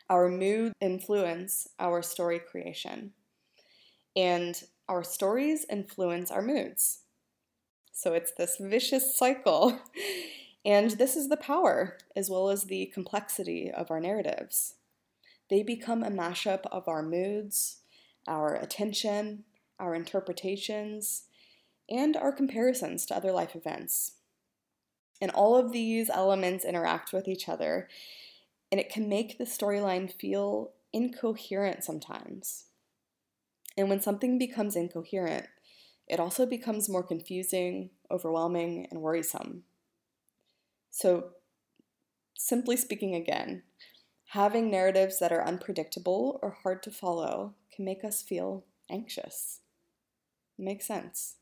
Our 0.09 0.29
mood 0.29 0.73
influence 0.81 1.67
our 1.81 2.02
story 2.02 2.38
creation, 2.38 3.12
and 4.14 4.61
our 4.88 5.02
stories 5.02 5.67
influence 5.69 6.31
our 6.31 6.43
moods. 6.43 7.00
So 7.93 8.12
it's 8.12 8.33
this 8.38 8.57
vicious 8.61 9.19
cycle. 9.19 9.76
And 10.64 10.90
this 10.93 11.17
is 11.17 11.29
the 11.29 11.37
power, 11.37 11.97
as 12.14 12.29
well 12.29 12.50
as 12.50 12.64
the 12.64 12.87
complexity 12.87 13.71
of 13.71 13.90
our 13.90 14.00
narratives. 14.00 14.75
They 15.49 15.62
become 15.62 16.02
a 16.02 16.11
mashup 16.11 16.67
of 16.71 16.87
our 16.87 17.02
moods, 17.02 17.79
our 18.29 18.55
attention, 18.55 19.45
our 19.79 19.95
interpretations, 19.95 21.25
and 21.88 22.17
our 22.17 22.31
comparisons 22.31 23.07
to 23.07 23.17
other 23.17 23.33
life 23.33 23.57
events. 23.57 24.12
And 25.21 25.31
all 25.33 25.57
of 25.57 25.73
these 25.73 26.09
elements 26.09 26.64
interact 26.64 27.12
with 27.12 27.26
each 27.26 27.49
other, 27.49 27.88
and 28.71 28.81
it 28.81 28.90
can 28.90 29.09
make 29.09 29.38
the 29.38 29.45
storyline 29.45 30.12
feel 30.12 30.73
incoherent 30.93 31.85
sometimes. 31.85 32.67
And 33.76 33.88
when 33.88 34.00
something 34.00 34.38
becomes 34.38 34.76
incoherent, 34.76 35.47
it 36.07 36.21
also 36.21 36.47
becomes 36.47 36.88
more 36.88 37.02
confusing, 37.02 37.90
overwhelming, 38.11 38.87
and 38.90 39.00
worrisome. 39.00 39.64
So, 40.90 41.30
simply 42.37 42.76
speaking 42.76 43.14
again, 43.14 43.62
having 44.28 44.70
narratives 44.70 45.18
that 45.18 45.32
are 45.32 45.47
unpredictable 45.47 46.38
or 46.42 46.59
hard 46.62 46.82
to 46.85 46.90
follow 46.90 47.54
can 47.75 47.85
make 47.85 48.04
us 48.04 48.23
feel 48.23 48.64
anxious. 48.90 49.61
It 50.59 50.64
makes 50.64 50.87
sense. 50.87 51.37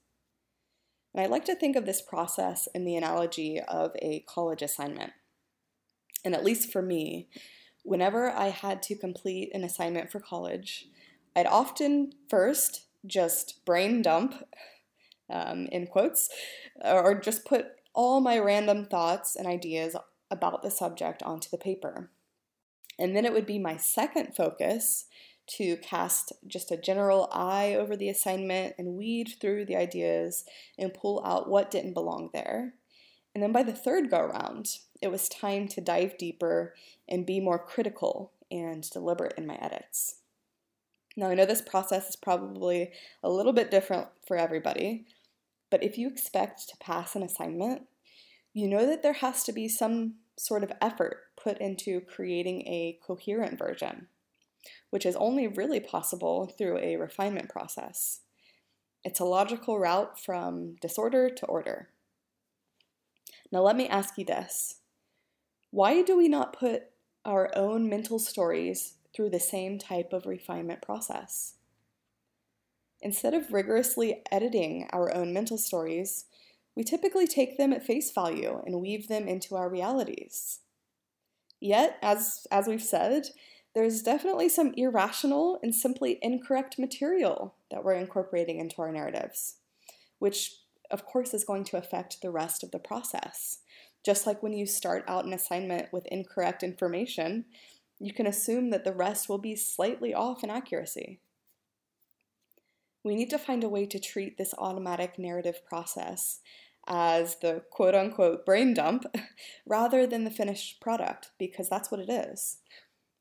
And 1.15 1.25
I 1.25 1.29
like 1.29 1.45
to 1.47 1.57
think 1.57 1.77
of 1.77 1.87
this 1.87 2.03
process 2.03 2.69
in 2.75 2.85
the 2.85 2.97
analogy 2.97 3.61
of 3.61 3.93
a 4.01 4.25
college 4.29 4.63
assignment. 4.63 5.13
And 6.25 6.35
at 6.35 6.45
least 6.45 6.73
for 6.73 6.83
me, 6.83 7.29
whenever 7.83 8.31
I 8.31 8.49
had 8.49 8.83
to 8.85 8.97
complete 8.97 9.51
an 9.55 9.65
assignment 9.65 10.11
for 10.11 10.21
college, 10.21 10.87
I'd 11.35 11.47
often 11.47 12.13
first 12.29 12.87
just 13.07 13.65
brain 13.65 14.03
dump, 14.03 14.35
um, 15.31 15.69
in 15.73 15.87
quotes, 15.87 16.29
or 16.85 17.19
just 17.19 17.45
put 17.45 17.67
all 17.99 18.21
my 18.21 18.39
random 18.39 18.85
thoughts 18.85 19.35
and 19.35 19.45
ideas 19.45 19.97
about 20.31 20.63
the 20.63 20.71
subject 20.71 21.21
onto 21.25 21.51
the 21.51 21.59
paper. 21.59 22.09
And 22.97 23.17
then 23.17 23.25
it 23.25 23.33
would 23.33 23.45
be 23.45 23.59
my 23.59 23.77
second 23.77 24.37
focus 24.37 25.07
to 25.57 25.77
cast 25.79 26.33
just 26.47 26.71
a 26.71 26.77
general 26.77 27.29
eye 27.33 27.75
over 27.75 27.97
the 27.97 28.09
assignment 28.09 28.77
and 28.79 28.97
weed 28.97 29.31
through 29.41 29.65
the 29.65 29.75
ideas 29.75 30.45
and 30.79 30.95
pull 30.95 31.21
out 31.25 31.49
what 31.49 31.73
didn't 31.73 31.93
belong 31.93 32.31
there. 32.33 32.75
And 33.35 33.43
then 33.43 33.51
by 33.51 33.65
the 33.65 33.73
third 33.73 34.11
go 34.11 34.21
around, 34.21 34.69
it 35.03 35.11
was 35.11 35.29
time 35.29 35.67
to 35.67 35.81
dive 35.81 36.17
deeper 36.17 36.77
and 37.09 37.27
be 37.27 37.41
more 37.41 37.59
critical 37.59 38.31
and 38.49 38.89
deliberate 38.89 39.35
in 39.37 39.45
my 39.45 39.57
edits. 39.57 40.21
Now, 41.17 41.31
I 41.31 41.35
know 41.35 41.47
this 41.47 41.63
process 41.63 42.11
is 42.11 42.17
probably 42.17 42.93
a 43.25 43.29
little 43.29 43.53
bit 43.53 43.73
different 43.73 44.07
for 44.25 44.37
everybody, 44.37 45.07
but 45.71 45.83
if 45.83 45.99
you 45.99 46.09
expect 46.09 46.69
to 46.69 46.77
pass 46.79 47.15
an 47.15 47.23
assignment, 47.23 47.83
you 48.53 48.69
know 48.69 48.87
that 48.87 49.03
there 49.03 49.15
has 49.15 49.45
to 49.45 49.53
be 49.53 49.69
some 49.69 50.15
sort 50.39 50.63
of 50.63 50.73
effort 50.81 51.19
put 51.41 51.59
into 51.59 52.01
creating 52.01 52.63
a 52.63 52.99
coherent 53.07 53.59
version 53.59 54.09
which 54.91 55.07
is 55.07 55.17
only 55.17 55.47
really 55.47 55.81
possible 55.81 56.47
through 56.47 56.79
a 56.79 56.97
refinement 56.97 57.49
process. 57.49 58.21
It's 59.05 59.21
a 59.21 59.25
logical 59.25 59.79
route 59.79 60.19
from 60.21 60.77
disorder 60.81 61.31
to 61.31 61.47
order. 61.47 61.89
Now, 63.53 63.61
let 63.61 63.77
me 63.77 63.89
ask 63.89 64.19
you 64.19 64.25
this 64.25 64.77
why 65.71 66.03
do 66.03 66.17
we 66.17 66.29
not 66.29 66.59
put 66.59 66.85
our 67.25 67.51
own 67.55 67.89
mental 67.89 68.19
stories 68.19 68.95
through 69.15 69.31
the 69.31 69.41
same 69.41 69.79
type 69.79 70.13
of 70.13 70.27
refinement 70.27 70.83
process? 70.83 71.55
Instead 73.01 73.35
of 73.35 73.53
rigorously 73.53 74.23
editing 74.33 74.89
our 74.93 75.15
own 75.15 75.33
mental 75.33 75.59
stories, 75.59 76.25
we 76.75 76.85
typically 76.85 77.27
take 77.27 77.57
them 77.57 77.73
at 77.73 77.85
face 77.85 78.13
value 78.13 78.61
and 78.65 78.81
weave 78.81 79.09
them 79.09 79.27
into 79.27 79.57
our 79.57 79.69
realities. 79.69 80.61
Yet, 81.61 81.97
as, 82.03 82.47
as 82.51 82.67
we've 82.67 82.83
said, 82.83 83.29
there's 83.75 84.03
definitely 84.03 84.49
some 84.49 84.75
irrational 84.77 85.59
and 85.63 85.75
simply 85.75 86.19
incorrect 86.23 86.79
material 86.79 87.55
that 87.71 87.85
we're 87.85 87.95
incorporating 87.95 88.59
into 88.59 88.81
our 88.81 88.91
narratives, 88.91 89.57
which 90.19 90.57
of 90.91 91.05
course 91.05 91.35
is 91.35 91.45
going 91.45 91.65
to 91.65 91.77
affect 91.77 92.23
the 92.23 92.31
rest 92.31 92.63
of 92.63 92.71
the 92.71 92.79
process. 92.79 93.59
Just 94.05 94.27
like 94.27 94.43
when 94.43 94.53
you 94.53 94.67
start 94.67 95.05
out 95.07 95.25
an 95.25 95.33
assignment 95.33 95.93
with 95.93 96.07
incorrect 96.07 96.63
information, 96.63 97.45
you 97.99 98.13
can 98.13 98.27
assume 98.27 98.71
that 98.71 98.85
the 98.85 98.93
rest 98.93 99.29
will 99.29 99.39
be 99.39 99.57
slightly 99.57 100.15
off 100.15 100.45
in 100.45 100.51
accuracy. 100.51 101.21
We 103.09 103.17
need 103.17 103.31
to 103.31 103.39
find 103.39 103.65
a 103.65 103.71
way 103.71 103.87
to 103.87 103.99
treat 103.99 104.37
this 104.37 104.55
automatic 104.59 105.19
narrative 105.19 105.65
process 105.65 106.41
as 106.87 107.37
the 107.37 107.63
quote 107.71 107.95
unquote 107.95 108.45
brain 108.45 108.75
dump 108.75 109.07
rather 109.67 110.07
than 110.07 110.25
the 110.25 110.31
finished 110.31 110.79
product, 110.79 111.31
because 111.39 111.71
that's 111.71 111.91
what 111.91 112.01
it 112.01 112.11
is 112.11 112.59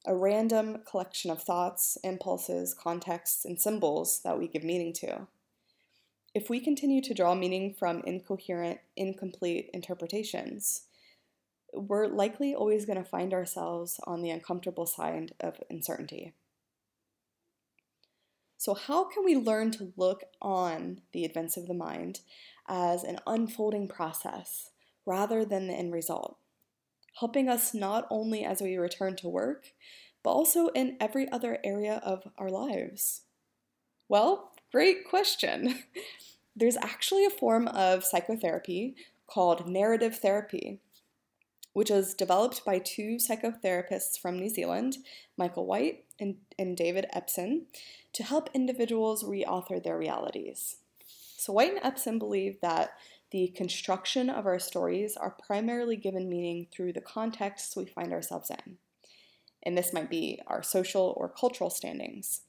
a 0.06 0.14
random 0.14 0.80
collection 0.90 1.32
of 1.32 1.42
thoughts, 1.42 1.98
impulses, 2.04 2.74
contexts, 2.74 3.46
and 3.46 3.62
symbols 3.62 4.20
that 4.26 4.38
we 4.38 4.48
give 4.48 4.64
meaning 4.64 4.92
to. 4.92 5.28
If 6.34 6.50
we 6.50 6.60
continue 6.60 7.02
to 7.04 7.14
draw 7.14 7.34
meaning 7.34 7.74
from 7.74 8.02
incoherent, 8.06 8.80
incomplete 8.98 9.70
interpretations, 9.74 10.84
we're 11.74 12.08
likely 12.08 12.54
always 12.54 12.86
going 12.86 13.02
to 13.02 13.10
find 13.10 13.34
ourselves 13.34 14.02
on 14.06 14.22
the 14.22 14.32
uncomfortable 14.32 14.86
side 14.86 15.34
of 15.40 15.62
uncertainty. 15.70 16.34
So, 18.58 18.74
how 18.74 19.06
can 19.06 19.24
we 19.24 19.36
learn 19.36 19.72
to 19.72 19.94
look 19.96 20.24
on 20.42 21.02
the 21.14 21.26
events 21.26 21.58
of 21.58 21.68
the 21.68 21.74
mind 21.74 22.22
as 22.68 23.04
an 23.04 23.20
unfolding 23.28 23.88
process 23.88 24.72
rather 25.06 25.46
than 25.46 25.68
the 25.68 25.74
end 25.74 25.94
result? 25.94 26.38
helping 27.20 27.50
us 27.50 27.74
not 27.74 28.08
only 28.10 28.44
as 28.44 28.62
we 28.62 28.78
return 28.78 29.16
to 29.16 29.28
work, 29.28 29.74
but 30.24 30.32
also 30.32 30.68
in 30.70 30.98
every 31.00 31.30
other 31.32 31.58
area 31.64 32.02
of 32.04 32.24
our 32.38 32.50
lives. 32.50 33.24
Well, 34.08 34.52
great 34.72 35.08
question. 35.10 35.84
There's 36.56 36.78
actually 36.78 37.26
a 37.26 37.32
form 37.32 37.68
of 37.68 38.04
psychotherapy 38.04 38.96
called 39.28 39.68
narrative 39.68 40.18
therapy, 40.18 40.80
which 41.74 41.90
was 41.90 42.14
developed 42.14 42.64
by 42.66 42.80
two 42.80 43.18
psychotherapists 43.18 44.20
from 44.20 44.40
New 44.40 44.50
Zealand, 44.50 44.98
Michael 45.38 45.66
White 45.66 46.06
and, 46.20 46.36
and 46.58 46.76
David 46.76 47.06
Epston, 47.14 47.64
to 48.14 48.24
help 48.24 48.50
individuals 48.54 49.24
reauthor 49.24 49.84
their 49.84 49.98
realities. 49.98 50.78
So, 51.38 51.54
White 51.54 51.74
and 51.74 51.84
Epston 51.84 52.20
believe 52.20 52.60
that 52.62 52.94
the 53.32 53.50
construction 53.50 54.30
of 54.30 54.46
our 54.46 54.60
stories 54.60 55.18
are 55.18 55.36
primarily 55.46 55.98
given 55.98 56.30
meaning 56.30 56.68
through 56.72 56.94
the 56.94 57.02
contexts 57.02 57.76
we 57.76 57.86
find 57.86 58.14
ourselves 58.14 58.50
in. 58.50 58.78
And 59.64 59.78
this 59.78 59.92
might 59.92 60.10
be 60.10 60.40
our 60.48 60.64
social 60.64 61.14
or 61.18 61.28
cultural 61.28 61.70
standings. 61.70 62.42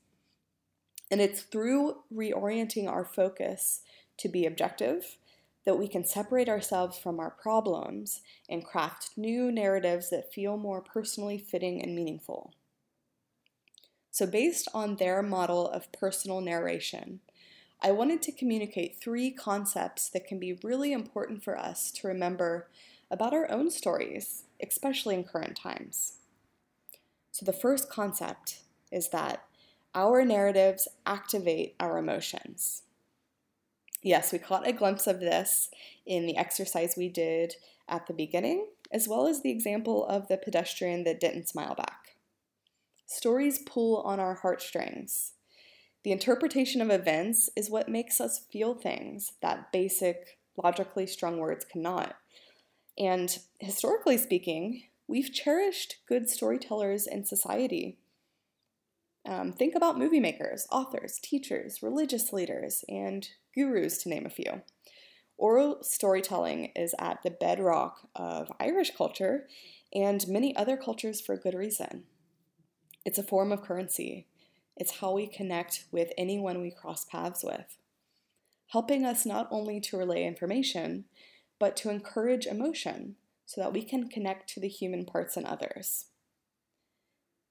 And 1.11 1.21
it's 1.21 1.43
through 1.43 2.03
reorienting 2.15 2.89
our 2.89 3.05
focus 3.05 3.81
to 4.19 4.29
be 4.29 4.47
objective 4.47 5.17
that 5.65 5.79
we 5.79 5.89
can 5.89 6.05
separate 6.05 6.49
ourselves 6.49 6.97
from 6.97 7.19
our 7.21 7.31
problems 7.31 8.23
and 8.49 8.65
craft 8.65 9.11
new 9.17 9.51
narratives 9.51 10.11
that 10.11 10.33
feel 10.33 10.57
more 10.57 10.81
personally 10.81 11.39
fitting 11.39 11.83
and 11.83 11.95
meaningful. 11.95 12.55
So, 14.19 14.27
based 14.27 14.67
on 14.75 14.97
their 14.97 15.23
model 15.23 15.69
of 15.69 15.93
personal 15.93 16.41
narration, 16.41 17.21
I 17.81 17.93
wanted 17.93 18.21
to 18.23 18.33
communicate 18.33 18.97
three 18.97 19.31
concepts 19.31 20.09
that 20.09 20.27
can 20.27 20.41
be 20.41 20.59
really 20.65 20.93
important 20.93 21.45
for 21.45 21.57
us 21.57 21.93
to 21.93 22.09
remember 22.09 22.69
about 23.13 23.33
our 23.33 23.49
own 23.49 23.71
stories, 23.71 24.43
especially 24.61 25.15
in 25.15 25.23
current 25.23 25.57
times. 25.57 26.15
So, 27.31 27.47
the 27.47 27.53
first 27.53 27.89
concept 27.89 28.63
is 28.91 29.11
that 29.11 29.45
our 29.95 30.25
narratives 30.25 30.89
activate 31.07 31.77
our 31.79 31.97
emotions. 31.97 32.83
Yes, 34.03 34.33
we 34.33 34.41
caught 34.41 34.67
a 34.67 34.73
glimpse 34.73 35.07
of 35.07 35.21
this 35.21 35.71
in 36.05 36.27
the 36.27 36.37
exercise 36.37 36.95
we 36.97 37.09
did 37.09 37.55
at 37.89 38.09
the 38.09 38.15
beginning, 38.15 38.67
as 38.91 39.07
well 39.07 39.29
as 39.29 39.43
the 39.43 39.53
example 39.53 40.05
of 40.05 40.27
the 40.27 40.37
pedestrian 40.37 41.05
that 41.05 41.21
didn't 41.21 41.49
smile 41.49 41.77
back. 41.77 42.08
Stories 43.09 43.59
pull 43.61 44.03
on 44.03 44.21
our 44.21 44.35
heartstrings. 44.35 45.33
The 46.05 46.13
interpretation 46.13 46.83
of 46.83 46.91
events 46.91 47.49
is 47.57 47.71
what 47.71 47.89
makes 47.89 48.21
us 48.21 48.45
feel 48.53 48.75
things 48.75 49.33
that 49.41 49.73
basic, 49.73 50.39
logically 50.63 51.07
strung 51.07 51.39
words 51.39 51.65
cannot. 51.65 52.17
And 52.99 53.39
historically 53.61 54.19
speaking, 54.19 54.83
we've 55.07 55.33
cherished 55.33 55.97
good 56.07 56.29
storytellers 56.29 57.07
in 57.07 57.25
society. 57.25 57.97
Um, 59.27 59.55
think 59.55 59.75
about 59.75 59.99
movie 59.99 60.21
makers, 60.21 60.67
authors, 60.71 61.19
teachers, 61.19 61.83
religious 61.83 62.31
leaders, 62.31 62.85
and 62.91 63.27
gurus, 63.55 64.03
to 64.03 64.11
name 64.11 64.27
a 64.27 64.31
few. 64.31 64.61
Oral 65.39 65.83
storytelling 65.83 66.73
is 66.77 66.95
at 66.99 67.23
the 67.23 67.31
bedrock 67.31 68.07
of 68.15 68.53
Irish 68.61 68.95
culture 68.95 69.47
and 69.95 70.29
many 70.29 70.55
other 70.55 70.77
cultures 70.77 71.23
for 71.23 71.33
a 71.33 71.41
good 71.41 71.55
reason. 71.55 72.05
It's 73.09 73.17
a 73.17 73.23
form 73.23 73.53
of 73.53 73.63
currency, 73.63 74.27
it's 74.77 74.99
how 74.99 75.13
we 75.13 75.27
connect 75.27 75.87
with 75.91 76.13
anyone 76.19 76.61
we 76.61 76.71
cross 76.71 77.07
paths 77.07 77.43
with, 77.43 77.79
helping 78.67 79.07
us 79.07 79.25
not 79.25 79.49
only 79.51 79.81
to 79.81 79.97
relay 79.97 80.27
information, 80.27 81.07
but 81.59 81.75
to 81.79 81.89
encourage 81.89 82.45
emotion 82.45 83.17
so 83.47 83.63
that 83.63 83.73
we 83.73 83.83
can 83.83 84.11
connect 84.11 84.51
to 84.51 84.61
the 84.61 84.69
human 84.69 85.07
parts 85.07 85.39
in 85.39 85.47
others. 85.47 86.09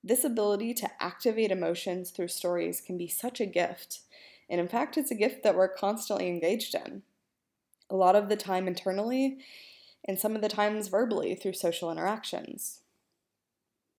This 0.03 0.23
ability 0.23 0.75
to 0.75 0.91
activate 0.99 1.49
emotions 1.49 2.11
through 2.11 2.27
stories 2.27 2.79
can 2.79 2.95
be 2.95 3.07
such 3.07 3.41
a 3.41 3.47
gift, 3.47 4.01
and 4.47 4.61
in 4.61 4.67
fact, 4.67 4.95
it's 4.95 5.09
a 5.09 5.15
gift 5.15 5.41
that 5.41 5.55
we're 5.55 5.67
constantly 5.67 6.27
engaged 6.27 6.75
in. 6.75 7.01
A 7.89 7.95
lot 7.95 8.15
of 8.15 8.29
the 8.29 8.37
time 8.37 8.67
internally, 8.67 9.39
and 10.05 10.19
some 10.19 10.35
of 10.35 10.43
the 10.43 10.49
times 10.49 10.87
verbally 10.87 11.33
through 11.33 11.53
social 11.53 11.91
interactions. 11.91 12.81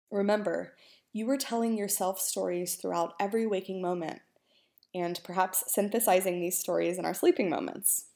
Remember, 0.09 0.75
you 1.19 1.29
are 1.29 1.37
telling 1.37 1.77
yourself 1.77 2.21
stories 2.21 2.77
throughout 2.77 3.15
every 3.19 3.45
waking 3.45 3.83
moment, 3.83 4.21
and 4.95 5.21
perhaps 5.25 5.65
synthesizing 5.67 6.41
these 6.41 6.57
stories 6.57 6.97
in 6.97 7.05
our 7.05 7.13
sleeping 7.13 7.51
moments. 7.51 8.07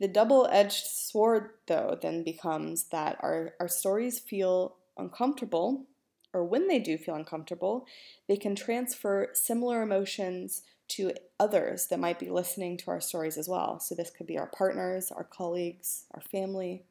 The 0.00 0.08
double 0.08 0.48
edged 0.50 0.86
sword, 0.86 1.50
though, 1.66 1.98
then 2.00 2.24
becomes 2.24 2.84
that 2.84 3.18
our, 3.20 3.52
our 3.60 3.68
stories 3.68 4.18
feel 4.18 4.76
uncomfortable, 4.96 5.84
or 6.32 6.44
when 6.44 6.66
they 6.66 6.78
do 6.78 6.96
feel 6.96 7.14
uncomfortable, 7.14 7.86
they 8.26 8.36
can 8.36 8.56
transfer 8.56 9.28
similar 9.34 9.82
emotions 9.82 10.62
to 10.86 11.12
others 11.38 11.86
that 11.88 12.00
might 12.00 12.18
be 12.18 12.30
listening 12.30 12.78
to 12.78 12.90
our 12.90 13.00
stories 13.00 13.36
as 13.36 13.48
well. 13.48 13.78
So, 13.80 13.94
this 13.94 14.10
could 14.10 14.26
be 14.26 14.38
our 14.38 14.46
partners, 14.48 15.12
our 15.12 15.24
colleagues, 15.24 16.06
our 16.12 16.22
family. 16.22 16.84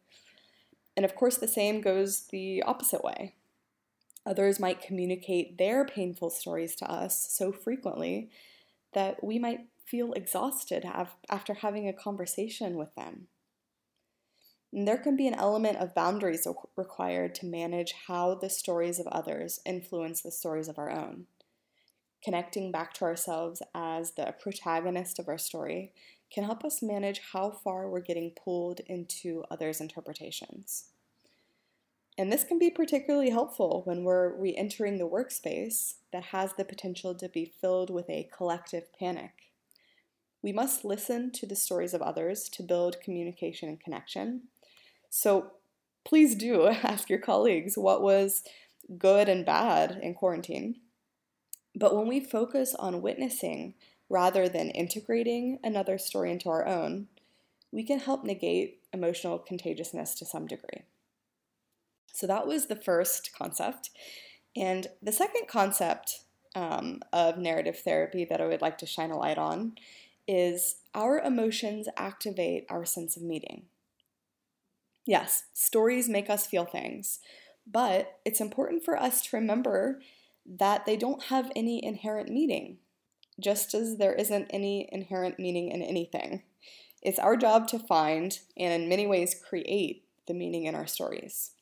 And 0.95 1.03
of 1.03 1.15
course, 1.15 1.37
the 1.37 1.47
same 1.47 1.81
goes 1.81 2.27
the 2.27 2.61
opposite 2.63 3.03
way. 3.03 3.33
Others 4.25 4.59
might 4.59 4.81
communicate 4.81 5.57
their 5.57 5.85
painful 5.85 6.29
stories 6.29 6.75
to 6.77 6.89
us 6.89 7.27
so 7.31 7.51
frequently 7.51 8.29
that 8.93 9.23
we 9.23 9.37
might 9.37 9.67
feel 9.85 10.13
exhausted 10.13 10.85
after 11.29 11.53
having 11.55 11.87
a 11.87 11.93
conversation 11.93 12.77
with 12.77 12.95
them. 12.95 13.27
And 14.71 14.87
there 14.87 14.97
can 14.97 15.15
be 15.15 15.27
an 15.27 15.35
element 15.35 15.77
of 15.77 15.93
boundaries 15.93 16.47
required 16.75 17.35
to 17.35 17.45
manage 17.45 17.93
how 18.07 18.35
the 18.35 18.49
stories 18.49 18.99
of 18.99 19.07
others 19.07 19.59
influence 19.65 20.21
the 20.21 20.31
stories 20.31 20.67
of 20.67 20.79
our 20.79 20.89
own. 20.89 21.27
Connecting 22.23 22.71
back 22.71 22.93
to 22.93 23.03
ourselves 23.05 23.61
as 23.75 24.11
the 24.11 24.33
protagonist 24.39 25.19
of 25.19 25.27
our 25.27 25.37
story 25.37 25.91
can 26.33 26.45
help 26.45 26.63
us 26.63 26.81
manage 26.81 27.21
how 27.33 27.51
far 27.51 27.89
we're 27.89 27.99
getting 27.99 28.31
pulled 28.31 28.79
into 28.87 29.43
others' 29.51 29.81
interpretations. 29.81 30.85
And 32.17 32.31
this 32.31 32.43
can 32.43 32.59
be 32.59 32.69
particularly 32.69 33.31
helpful 33.31 33.81
when 33.85 34.03
we're 34.03 34.35
re 34.35 34.55
entering 34.55 34.97
the 34.97 35.09
workspace 35.09 35.95
that 36.11 36.25
has 36.25 36.53
the 36.53 36.65
potential 36.65 37.15
to 37.15 37.27
be 37.27 37.53
filled 37.59 37.89
with 37.89 38.09
a 38.09 38.29
collective 38.35 38.93
panic. 38.97 39.51
We 40.43 40.51
must 40.51 40.85
listen 40.85 41.31
to 41.31 41.47
the 41.47 41.55
stories 41.55 41.93
of 41.93 42.01
others 42.01 42.49
to 42.49 42.63
build 42.63 43.01
communication 43.01 43.69
and 43.69 43.79
connection. 43.79 44.43
So 45.09 45.53
please 46.03 46.35
do 46.35 46.67
ask 46.67 47.09
your 47.09 47.19
colleagues 47.19 47.77
what 47.77 48.01
was 48.01 48.43
good 48.97 49.27
and 49.27 49.45
bad 49.45 49.99
in 50.01 50.13
quarantine. 50.13 50.75
But 51.75 51.95
when 51.95 52.07
we 52.07 52.19
focus 52.19 52.75
on 52.75 53.01
witnessing 53.01 53.73
rather 54.09 54.47
than 54.47 54.69
integrating 54.69 55.57
another 55.63 55.97
story 55.97 56.31
into 56.31 56.49
our 56.49 56.67
own, 56.67 57.07
we 57.71 57.83
can 57.83 57.99
help 57.99 58.23
negate 58.23 58.81
emotional 58.93 59.39
contagiousness 59.39 60.13
to 60.15 60.25
some 60.25 60.45
degree. 60.45 60.83
So 62.11 62.27
that 62.27 62.47
was 62.47 62.65
the 62.65 62.75
first 62.75 63.31
concept. 63.37 63.89
And 64.55 64.87
the 65.01 65.11
second 65.11 65.47
concept 65.47 66.21
um, 66.55 67.01
of 67.11 67.37
narrative 67.37 67.79
therapy 67.79 68.25
that 68.25 68.41
I 68.41 68.45
would 68.45 68.61
like 68.61 68.77
to 68.79 68.85
shine 68.85 69.11
a 69.11 69.17
light 69.17 69.37
on 69.37 69.73
is 70.27 70.75
our 70.93 71.19
emotions 71.19 71.87
activate 71.97 72.65
our 72.69 72.85
sense 72.85 73.17
of 73.17 73.23
meaning. 73.23 73.63
Yes, 75.05 75.45
stories 75.53 76.07
make 76.07 76.29
us 76.29 76.47
feel 76.47 76.65
things, 76.65 77.19
but 77.65 78.19
it's 78.23 78.39
important 78.39 78.85
for 78.85 78.95
us 78.95 79.21
to 79.23 79.35
remember 79.35 80.01
that 80.45 80.85
they 80.85 80.95
don't 80.95 81.23
have 81.23 81.51
any 81.55 81.83
inherent 81.83 82.29
meaning, 82.29 82.77
just 83.39 83.73
as 83.73 83.97
there 83.97 84.13
isn't 84.13 84.47
any 84.51 84.87
inherent 84.91 85.39
meaning 85.39 85.71
in 85.71 85.81
anything. 85.81 86.43
It's 87.01 87.19
our 87.19 87.35
job 87.35 87.67
to 87.69 87.79
find 87.79 88.39
and, 88.55 88.83
in 88.83 88.87
many 88.87 89.07
ways, 89.07 89.35
create 89.35 90.05
the 90.27 90.33
meaning 90.33 90.65
in 90.65 90.75
our 90.75 90.87
stories. 90.87 91.52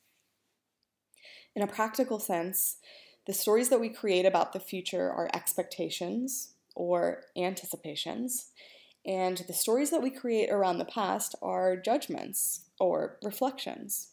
In 1.56 1.62
a 1.62 1.68
practical 1.68 2.20
sense, 2.20 2.78
the 3.28 3.34
stories 3.34 3.70
that 3.70 3.82
we 3.82 3.90
create 3.90 4.26
about 4.26 4.54
the 4.54 4.60
future 4.60 5.12
are 5.12 5.30
expectations 5.34 6.54
or 6.76 7.24
anticipations, 7.38 8.52
and 9.06 9.44
the 9.48 9.54
stories 9.54 9.90
that 9.90 10.02
we 10.02 10.10
create 10.10 10.50
around 10.50 10.78
the 10.78 10.86
past 10.86 11.36
are 11.42 11.76
judgments 11.76 12.62
or 12.80 13.18
reflections. 13.24 14.10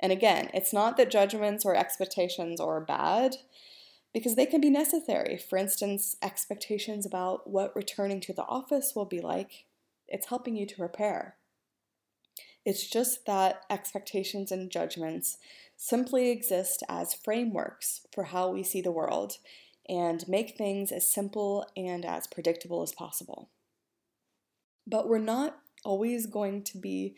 And 0.00 0.10
again, 0.10 0.50
it's 0.54 0.72
not 0.72 0.96
that 0.96 1.10
judgments 1.10 1.64
or 1.64 1.76
expectations 1.76 2.60
are 2.60 2.80
bad, 2.80 3.36
because 4.12 4.34
they 4.34 4.46
can 4.46 4.60
be 4.60 4.70
necessary. 4.70 5.38
For 5.38 5.56
instance, 5.56 6.16
expectations 6.20 7.06
about 7.06 7.48
what 7.48 7.76
returning 7.76 8.20
to 8.22 8.32
the 8.32 8.42
office 8.42 8.92
will 8.96 9.04
be 9.04 9.20
like, 9.20 9.66
it's 10.08 10.26
helping 10.26 10.56
you 10.56 10.66
to 10.66 10.76
prepare. 10.76 11.36
It's 12.64 12.88
just 12.88 13.24
that 13.26 13.62
expectations 13.70 14.50
and 14.50 14.70
judgments 14.70 15.38
simply 15.82 16.28
exist 16.30 16.82
as 16.90 17.14
frameworks 17.14 18.06
for 18.12 18.24
how 18.24 18.50
we 18.50 18.62
see 18.62 18.82
the 18.82 18.92
world 18.92 19.38
and 19.88 20.28
make 20.28 20.54
things 20.58 20.92
as 20.92 21.10
simple 21.10 21.66
and 21.74 22.04
as 22.04 22.26
predictable 22.26 22.82
as 22.82 22.92
possible. 22.92 23.48
But 24.86 25.08
we're 25.08 25.16
not 25.16 25.56
always 25.82 26.26
going 26.26 26.64
to 26.64 26.76
be 26.76 27.16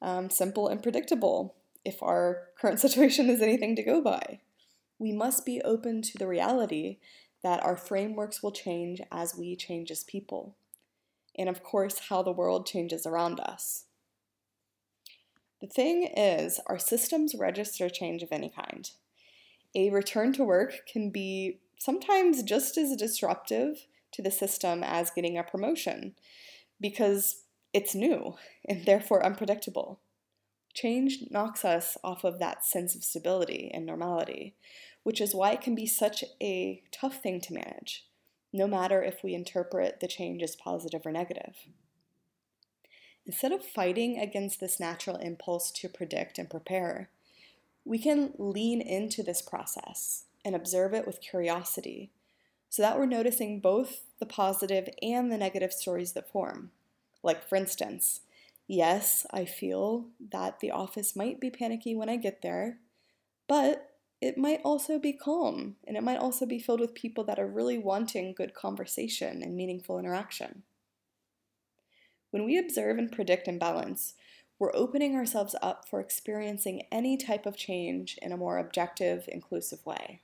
um, 0.00 0.30
simple 0.30 0.68
and 0.68 0.80
predictable 0.80 1.56
if 1.84 2.00
our 2.00 2.44
current 2.60 2.78
situation 2.84 3.28
is 3.28 3.42
anything 3.42 3.74
to 3.74 3.82
go 3.82 4.00
by. 4.00 4.42
We 5.00 5.10
must 5.10 5.44
be 5.44 5.60
open 5.62 6.00
to 6.02 6.18
the 6.18 6.28
reality 6.28 6.98
that 7.42 7.64
our 7.64 7.76
frameworks 7.76 8.44
will 8.44 8.52
change 8.52 9.00
as 9.10 9.34
we 9.36 9.56
change 9.56 9.90
as 9.90 10.04
people, 10.04 10.56
and 11.36 11.48
of 11.48 11.64
course, 11.64 11.98
how 12.10 12.22
the 12.22 12.32
world 12.32 12.64
changes 12.64 13.06
around 13.06 13.40
us. 13.40 13.86
The 15.60 15.66
thing 15.66 16.04
is, 16.16 16.60
our 16.66 16.78
systems 16.78 17.34
register 17.34 17.88
change 17.88 18.22
of 18.22 18.32
any 18.32 18.48
kind. 18.50 18.88
A 19.74 19.90
return 19.90 20.32
to 20.34 20.44
work 20.44 20.86
can 20.90 21.10
be 21.10 21.58
sometimes 21.76 22.42
just 22.42 22.78
as 22.78 22.96
disruptive 22.96 23.86
to 24.12 24.22
the 24.22 24.30
system 24.30 24.82
as 24.82 25.10
getting 25.10 25.36
a 25.36 25.42
promotion 25.42 26.14
because 26.80 27.42
it's 27.72 27.94
new 27.94 28.34
and 28.68 28.84
therefore 28.86 29.24
unpredictable. 29.24 30.00
Change 30.74 31.24
knocks 31.30 31.64
us 31.64 31.96
off 32.04 32.24
of 32.24 32.38
that 32.38 32.64
sense 32.64 32.94
of 32.94 33.04
stability 33.04 33.70
and 33.74 33.84
normality, 33.84 34.54
which 35.02 35.20
is 35.20 35.34
why 35.34 35.52
it 35.52 35.60
can 35.60 35.74
be 35.74 35.86
such 35.86 36.24
a 36.40 36.82
tough 36.92 37.20
thing 37.22 37.40
to 37.40 37.54
manage, 37.54 38.06
no 38.52 38.66
matter 38.66 39.02
if 39.02 39.22
we 39.24 39.34
interpret 39.34 40.00
the 40.00 40.08
change 40.08 40.42
as 40.42 40.54
positive 40.54 41.04
or 41.04 41.12
negative. 41.12 41.56
Instead 43.28 43.52
of 43.52 43.62
fighting 43.62 44.18
against 44.18 44.58
this 44.58 44.80
natural 44.80 45.16
impulse 45.16 45.70
to 45.70 45.86
predict 45.86 46.38
and 46.38 46.48
prepare, 46.48 47.10
we 47.84 47.98
can 47.98 48.32
lean 48.38 48.80
into 48.80 49.22
this 49.22 49.42
process 49.42 50.24
and 50.46 50.56
observe 50.56 50.94
it 50.94 51.06
with 51.06 51.20
curiosity 51.20 52.10
so 52.70 52.80
that 52.80 52.98
we're 52.98 53.04
noticing 53.04 53.60
both 53.60 54.04
the 54.18 54.24
positive 54.24 54.88
and 55.02 55.30
the 55.30 55.36
negative 55.36 55.74
stories 55.74 56.12
that 56.12 56.32
form. 56.32 56.70
Like, 57.22 57.46
for 57.46 57.56
instance, 57.56 58.22
yes, 58.66 59.26
I 59.30 59.44
feel 59.44 60.06
that 60.32 60.60
the 60.60 60.70
office 60.70 61.14
might 61.14 61.38
be 61.38 61.50
panicky 61.50 61.94
when 61.94 62.08
I 62.08 62.16
get 62.16 62.40
there, 62.40 62.78
but 63.46 63.90
it 64.22 64.38
might 64.38 64.62
also 64.64 64.98
be 64.98 65.12
calm 65.12 65.76
and 65.86 65.98
it 65.98 66.02
might 66.02 66.18
also 66.18 66.46
be 66.46 66.58
filled 66.58 66.80
with 66.80 66.94
people 66.94 67.24
that 67.24 67.38
are 67.38 67.46
really 67.46 67.76
wanting 67.76 68.32
good 68.32 68.54
conversation 68.54 69.42
and 69.42 69.54
meaningful 69.54 69.98
interaction. 69.98 70.62
When 72.30 72.44
we 72.44 72.58
observe 72.58 72.98
and 72.98 73.10
predict 73.10 73.48
imbalance, 73.48 74.14
we're 74.58 74.74
opening 74.74 75.14
ourselves 75.14 75.54
up 75.62 75.88
for 75.88 76.00
experiencing 76.00 76.82
any 76.90 77.16
type 77.16 77.46
of 77.46 77.56
change 77.56 78.18
in 78.20 78.32
a 78.32 78.36
more 78.36 78.58
objective, 78.58 79.28
inclusive 79.28 79.84
way. 79.86 80.20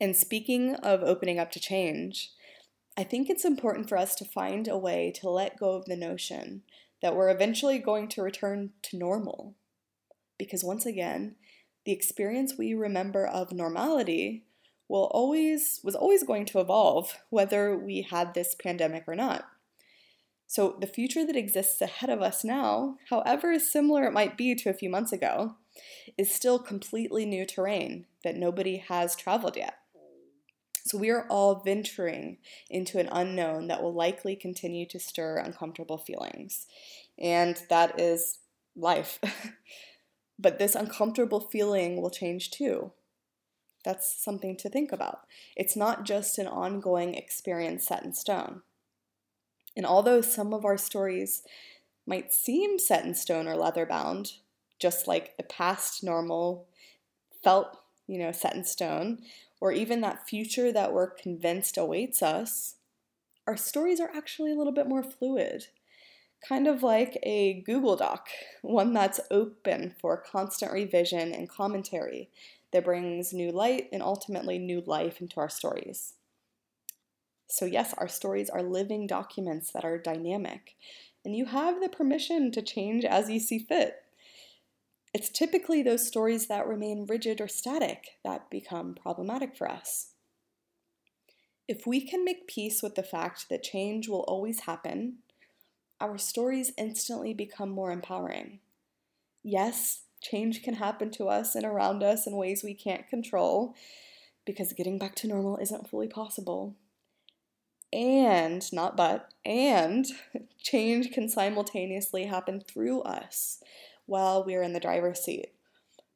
And 0.00 0.16
speaking 0.16 0.74
of 0.76 1.02
opening 1.02 1.38
up 1.38 1.50
to 1.52 1.60
change, 1.60 2.32
I 2.96 3.04
think 3.04 3.30
it's 3.30 3.44
important 3.44 3.88
for 3.88 3.96
us 3.96 4.14
to 4.16 4.24
find 4.24 4.66
a 4.66 4.76
way 4.76 5.12
to 5.20 5.30
let 5.30 5.58
go 5.58 5.72
of 5.72 5.84
the 5.84 5.96
notion 5.96 6.62
that 7.00 7.14
we're 7.14 7.30
eventually 7.30 7.78
going 7.78 8.08
to 8.08 8.22
return 8.22 8.70
to 8.82 8.98
normal. 8.98 9.54
Because 10.36 10.64
once 10.64 10.84
again, 10.84 11.36
the 11.84 11.92
experience 11.92 12.54
we 12.58 12.74
remember 12.74 13.26
of 13.26 13.52
normality 13.52 14.44
will 14.88 15.10
always 15.12 15.80
was 15.84 15.94
always 15.94 16.24
going 16.24 16.44
to 16.46 16.60
evolve 16.60 17.18
whether 17.30 17.76
we 17.76 18.02
had 18.02 18.34
this 18.34 18.54
pandemic 18.54 19.04
or 19.06 19.14
not. 19.14 19.46
So, 20.50 20.76
the 20.80 20.86
future 20.86 21.26
that 21.26 21.36
exists 21.36 21.82
ahead 21.82 22.08
of 22.08 22.22
us 22.22 22.42
now, 22.42 22.96
however 23.10 23.58
similar 23.58 24.04
it 24.04 24.14
might 24.14 24.38
be 24.38 24.54
to 24.54 24.70
a 24.70 24.74
few 24.74 24.88
months 24.88 25.12
ago, 25.12 25.56
is 26.16 26.34
still 26.34 26.58
completely 26.58 27.26
new 27.26 27.44
terrain 27.44 28.06
that 28.24 28.34
nobody 28.34 28.78
has 28.78 29.14
traveled 29.14 29.58
yet. 29.58 29.74
So, 30.86 30.96
we 30.96 31.10
are 31.10 31.26
all 31.28 31.56
venturing 31.56 32.38
into 32.70 32.98
an 32.98 33.10
unknown 33.12 33.66
that 33.68 33.82
will 33.82 33.92
likely 33.92 34.34
continue 34.36 34.86
to 34.86 34.98
stir 34.98 35.36
uncomfortable 35.36 35.98
feelings. 35.98 36.66
And 37.18 37.60
that 37.68 38.00
is 38.00 38.38
life. 38.74 39.20
but 40.38 40.58
this 40.58 40.74
uncomfortable 40.74 41.40
feeling 41.40 42.00
will 42.00 42.10
change 42.10 42.50
too. 42.50 42.92
That's 43.84 44.10
something 44.10 44.56
to 44.56 44.70
think 44.70 44.92
about. 44.92 45.26
It's 45.56 45.76
not 45.76 46.04
just 46.04 46.38
an 46.38 46.46
ongoing 46.46 47.14
experience 47.14 47.86
set 47.86 48.02
in 48.02 48.14
stone. 48.14 48.62
And 49.78 49.86
although 49.86 50.20
some 50.20 50.52
of 50.52 50.64
our 50.64 50.76
stories 50.76 51.44
might 52.04 52.32
seem 52.32 52.80
set 52.80 53.04
in 53.04 53.14
stone 53.14 53.46
or 53.46 53.56
leather 53.56 53.86
bound, 53.86 54.32
just 54.80 55.06
like 55.06 55.36
the 55.36 55.44
past 55.44 56.02
normal 56.02 56.66
felt, 57.44 57.78
you 58.08 58.18
know, 58.18 58.32
set 58.32 58.56
in 58.56 58.64
stone, 58.64 59.20
or 59.60 59.70
even 59.70 60.00
that 60.00 60.28
future 60.28 60.72
that 60.72 60.92
we're 60.92 61.10
convinced 61.10 61.78
awaits 61.78 62.24
us, 62.24 62.74
our 63.46 63.56
stories 63.56 64.00
are 64.00 64.10
actually 64.12 64.50
a 64.50 64.56
little 64.56 64.72
bit 64.72 64.88
more 64.88 65.04
fluid. 65.04 65.68
Kind 66.46 66.66
of 66.66 66.82
like 66.82 67.16
a 67.22 67.62
Google 67.62 67.94
Doc, 67.94 68.30
one 68.62 68.92
that's 68.92 69.20
open 69.30 69.94
for 70.00 70.16
constant 70.16 70.72
revision 70.72 71.32
and 71.32 71.48
commentary 71.48 72.30
that 72.72 72.84
brings 72.84 73.32
new 73.32 73.52
light 73.52 73.88
and 73.92 74.02
ultimately 74.02 74.58
new 74.58 74.82
life 74.84 75.20
into 75.20 75.38
our 75.38 75.48
stories. 75.48 76.14
So, 77.48 77.64
yes, 77.64 77.94
our 77.96 78.08
stories 78.08 78.50
are 78.50 78.62
living 78.62 79.06
documents 79.06 79.72
that 79.72 79.84
are 79.84 79.98
dynamic, 79.98 80.76
and 81.24 81.34
you 81.34 81.46
have 81.46 81.80
the 81.80 81.88
permission 81.88 82.52
to 82.52 82.62
change 82.62 83.04
as 83.04 83.30
you 83.30 83.40
see 83.40 83.58
fit. 83.58 84.04
It's 85.14 85.30
typically 85.30 85.82
those 85.82 86.06
stories 86.06 86.46
that 86.48 86.66
remain 86.66 87.06
rigid 87.08 87.40
or 87.40 87.48
static 87.48 88.18
that 88.22 88.50
become 88.50 88.94
problematic 88.94 89.56
for 89.56 89.68
us. 89.68 90.12
If 91.66 91.86
we 91.86 92.02
can 92.02 92.24
make 92.24 92.46
peace 92.46 92.82
with 92.82 92.94
the 92.94 93.02
fact 93.02 93.48
that 93.48 93.62
change 93.62 94.08
will 94.08 94.24
always 94.28 94.60
happen, 94.60 95.18
our 96.00 96.18
stories 96.18 96.72
instantly 96.76 97.32
become 97.32 97.70
more 97.70 97.90
empowering. 97.90 98.60
Yes, 99.42 100.02
change 100.20 100.62
can 100.62 100.74
happen 100.74 101.10
to 101.12 101.28
us 101.28 101.54
and 101.54 101.64
around 101.64 102.02
us 102.02 102.26
in 102.26 102.36
ways 102.36 102.62
we 102.62 102.74
can't 102.74 103.08
control 103.08 103.74
because 104.44 104.72
getting 104.72 104.98
back 104.98 105.14
to 105.16 105.28
normal 105.28 105.56
isn't 105.58 105.88
fully 105.88 106.08
possible 106.08 106.76
and, 107.92 108.70
not 108.72 108.96
but, 108.96 109.32
and 109.44 110.06
change 110.58 111.12
can 111.12 111.28
simultaneously 111.28 112.26
happen 112.26 112.60
through 112.60 113.02
us 113.02 113.62
while 114.06 114.44
we're 114.44 114.62
in 114.62 114.72
the 114.72 114.80
driver's 114.80 115.20
seat, 115.20 115.52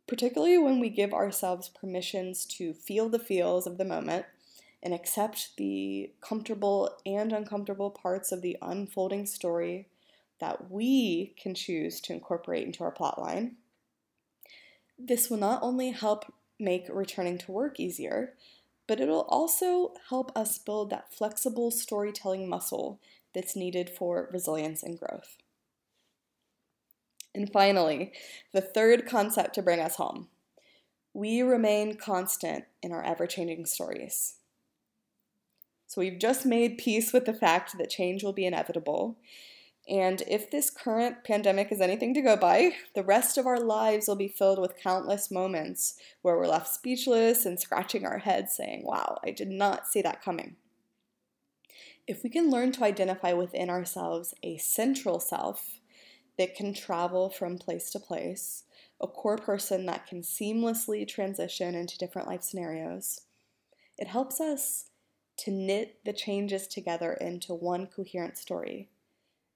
particularly 0.07 0.59
when 0.59 0.81
we 0.81 0.89
give 0.89 1.13
ourselves 1.13 1.69
permissions 1.69 2.45
to 2.47 2.73
feel 2.73 3.09
the 3.09 3.19
feels 3.19 3.67
of 3.67 3.79
the 3.79 3.85
moment 3.85 4.27
and 4.83 4.93
accept 4.93 5.57
the 5.57 6.11
comfortable 6.21 6.91
and 7.07 7.33
uncomfortable 7.33 7.91
parts 7.91 8.33
of 8.33 8.43
the 8.43 8.57
unfolding 8.61 9.27
story 9.27 9.87
that 10.41 10.71
we 10.71 11.35
can 11.41 11.55
choose 11.55 12.01
to 12.01 12.13
incorporate 12.13 12.67
into 12.67 12.83
our 12.83 12.93
plotline. 12.93 13.53
This 14.99 15.31
will 15.31 15.37
not 15.39 15.63
only 15.63 15.91
help 15.91 16.33
make 16.59 16.87
returning 16.91 17.39
to 17.39 17.53
work 17.53 17.79
easier, 17.79 18.35
but 18.87 19.01
it'll 19.01 19.27
also 19.29 19.95
help 20.09 20.37
us 20.37 20.59
build 20.59 20.91
that 20.91 21.13
flexible 21.13 21.71
storytelling 21.71 22.49
muscle 22.49 23.01
that's 23.35 23.57
needed 23.57 23.91
for 23.91 24.29
resilience 24.33 24.83
and 24.83 24.99
growth. 24.99 25.39
And 27.35 27.51
finally, 27.51 28.13
the 28.53 28.61
third 28.61 29.07
concept 29.07 29.55
to 29.55 29.63
bring 29.63 29.81
us 29.81 29.97
home 29.97 30.29
we 31.15 31.43
remain 31.43 31.95
constant 31.97 32.65
in 32.83 32.93
our 32.93 33.03
ever 33.03 33.27
changing 33.27 33.67
stories. 33.67 34.35
So, 35.87 36.01
we've 36.01 36.19
just 36.19 36.47
made 36.47 36.79
peace 36.79 37.13
with 37.13 37.27
the 37.27 37.35
fact 37.35 37.77
that 37.77 37.91
change 37.91 38.25
will 38.25 38.33
be 38.33 38.47
inevitable, 38.47 39.19
and 39.89 40.23
if 40.29 40.51
this 40.51 40.71
current 40.71 41.25
pandemic 41.25 41.73
is 41.73 41.81
anything 41.81 42.15
to 42.15 42.23
go 42.23 42.37
by, 42.37 42.77
the 42.95 43.03
rest 43.03 43.37
of 43.37 43.47
our 43.47 43.59
lives 43.59 44.07
will 44.07 44.17
be 44.17 44.29
filled 44.29 44.61
with 44.61 44.77
countless 44.77 45.31
moments 45.31 45.97
where 46.23 46.37
we're 46.37 46.47
left 46.47 46.69
speechless 46.69 47.45
and 47.45 47.59
scratching 47.59 48.07
our 48.07 48.19
heads 48.19 48.55
saying, 48.55 48.85
Wow, 48.85 49.19
I 49.25 49.33
did 49.33 49.49
not 49.49 49.89
see 49.89 50.01
that 50.03 50.23
coming. 50.23 50.57
If 52.07 52.23
we 52.23 52.31
can 52.31 52.51
learn 52.51 52.71
to 52.73 52.85
identify 52.85 53.33
within 53.33 53.71
ourselves 53.71 54.35
a 54.43 54.57
central 54.59 55.19
self 55.19 55.81
that 56.39 56.55
can 56.55 56.75
travel 56.75 57.29
from 57.29 57.59
place 57.59 57.91
to 57.91 57.99
place, 57.99 58.65
a 59.01 59.09
core 59.09 59.37
person 59.37 59.87
that 59.87 60.07
can 60.07 60.23
seamlessly 60.23 61.07
transition 61.07 61.75
into 61.75 61.99
different 61.99 62.29
life 62.29 62.43
scenarios, 62.43 63.23
it 63.99 64.07
helps 64.07 64.41
us 64.41 64.91
to 65.39 65.51
knit 65.51 65.99
the 66.05 66.13
changes 66.13 66.69
together 66.69 67.15
into 67.15 67.53
one 67.53 67.89
coherent 67.89 68.39
story 68.39 68.89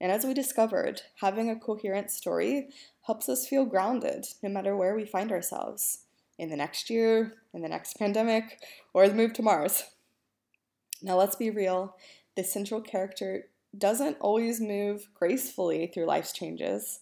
and 0.00 0.12
as 0.12 0.24
we 0.24 0.34
discovered, 0.34 1.02
having 1.20 1.50
a 1.50 1.58
coherent 1.58 2.10
story 2.10 2.68
helps 3.02 3.28
us 3.28 3.46
feel 3.46 3.64
grounded 3.64 4.26
no 4.42 4.48
matter 4.48 4.76
where 4.76 4.94
we 4.94 5.04
find 5.06 5.32
ourselves 5.32 6.00
in 6.38 6.50
the 6.50 6.56
next 6.56 6.90
year, 6.90 7.34
in 7.54 7.62
the 7.62 7.68
next 7.68 7.98
pandemic, 7.98 8.60
or 8.92 9.08
the 9.08 9.14
move 9.14 9.32
to 9.34 9.42
Mars. 9.42 9.84
Now, 11.02 11.16
let's 11.16 11.36
be 11.36 11.50
real 11.50 11.96
the 12.36 12.44
central 12.44 12.80
character 12.80 13.48
doesn't 13.76 14.18
always 14.20 14.60
move 14.60 15.08
gracefully 15.14 15.90
through 15.92 16.06
life's 16.06 16.32
changes. 16.32 17.00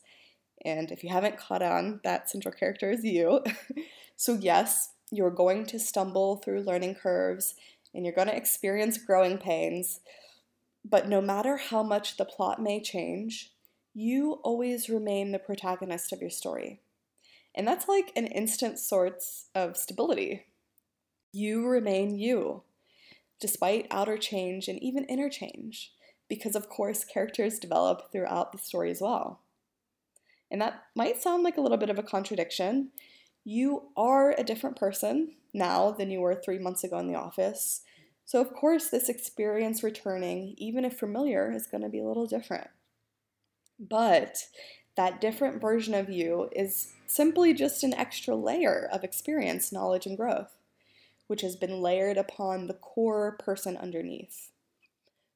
And 0.64 0.90
if 0.90 1.04
you 1.04 1.10
haven't 1.10 1.36
caught 1.36 1.62
on, 1.62 2.00
that 2.04 2.30
central 2.30 2.54
character 2.54 2.90
is 2.90 3.04
you. 3.04 3.42
so, 4.16 4.34
yes, 4.34 4.90
you're 5.10 5.30
going 5.30 5.66
to 5.66 5.78
stumble 5.78 6.36
through 6.36 6.62
learning 6.62 6.94
curves 6.94 7.54
and 7.92 8.04
you're 8.04 8.14
going 8.14 8.28
to 8.28 8.36
experience 8.36 8.98
growing 8.98 9.38
pains. 9.38 10.00
But 10.84 11.08
no 11.08 11.20
matter 11.20 11.56
how 11.56 11.82
much 11.82 12.16
the 12.16 12.24
plot 12.24 12.60
may 12.60 12.80
change, 12.80 13.52
you 13.94 14.40
always 14.42 14.88
remain 14.88 15.32
the 15.32 15.38
protagonist 15.38 16.12
of 16.12 16.20
your 16.20 16.30
story. 16.30 16.80
And 17.54 17.66
that's 17.66 17.88
like 17.88 18.12
an 18.16 18.26
instant 18.26 18.78
source 18.78 19.46
of 19.54 19.76
stability. 19.76 20.46
You 21.32 21.66
remain 21.66 22.18
you, 22.18 22.62
despite 23.40 23.86
outer 23.90 24.18
change 24.18 24.68
and 24.68 24.82
even 24.82 25.04
inner 25.04 25.30
change, 25.30 25.92
because 26.28 26.56
of 26.56 26.68
course 26.68 27.04
characters 27.04 27.58
develop 27.58 28.10
throughout 28.10 28.52
the 28.52 28.58
story 28.58 28.90
as 28.90 29.00
well. 29.00 29.40
And 30.50 30.60
that 30.60 30.82
might 30.94 31.22
sound 31.22 31.42
like 31.42 31.56
a 31.56 31.60
little 31.60 31.78
bit 31.78 31.90
of 31.90 31.98
a 31.98 32.02
contradiction. 32.02 32.90
You 33.44 33.90
are 33.96 34.34
a 34.36 34.44
different 34.44 34.76
person 34.76 35.34
now 35.52 35.92
than 35.92 36.10
you 36.10 36.20
were 36.20 36.34
three 36.34 36.58
months 36.58 36.84
ago 36.84 36.98
in 36.98 37.06
the 37.06 37.18
office. 37.18 37.82
So, 38.24 38.40
of 38.40 38.52
course, 38.52 38.88
this 38.88 39.08
experience 39.08 39.82
returning, 39.82 40.54
even 40.56 40.84
if 40.84 40.98
familiar, 40.98 41.52
is 41.52 41.66
going 41.66 41.82
to 41.82 41.88
be 41.88 42.00
a 42.00 42.06
little 42.06 42.26
different. 42.26 42.68
But 43.78 44.46
that 44.96 45.20
different 45.20 45.60
version 45.60 45.94
of 45.94 46.08
you 46.08 46.48
is 46.52 46.92
simply 47.06 47.52
just 47.52 47.82
an 47.82 47.94
extra 47.94 48.34
layer 48.34 48.88
of 48.92 49.04
experience, 49.04 49.72
knowledge, 49.72 50.06
and 50.06 50.16
growth, 50.16 50.56
which 51.26 51.42
has 51.42 51.56
been 51.56 51.82
layered 51.82 52.16
upon 52.16 52.66
the 52.66 52.74
core 52.74 53.36
person 53.38 53.76
underneath. 53.76 54.50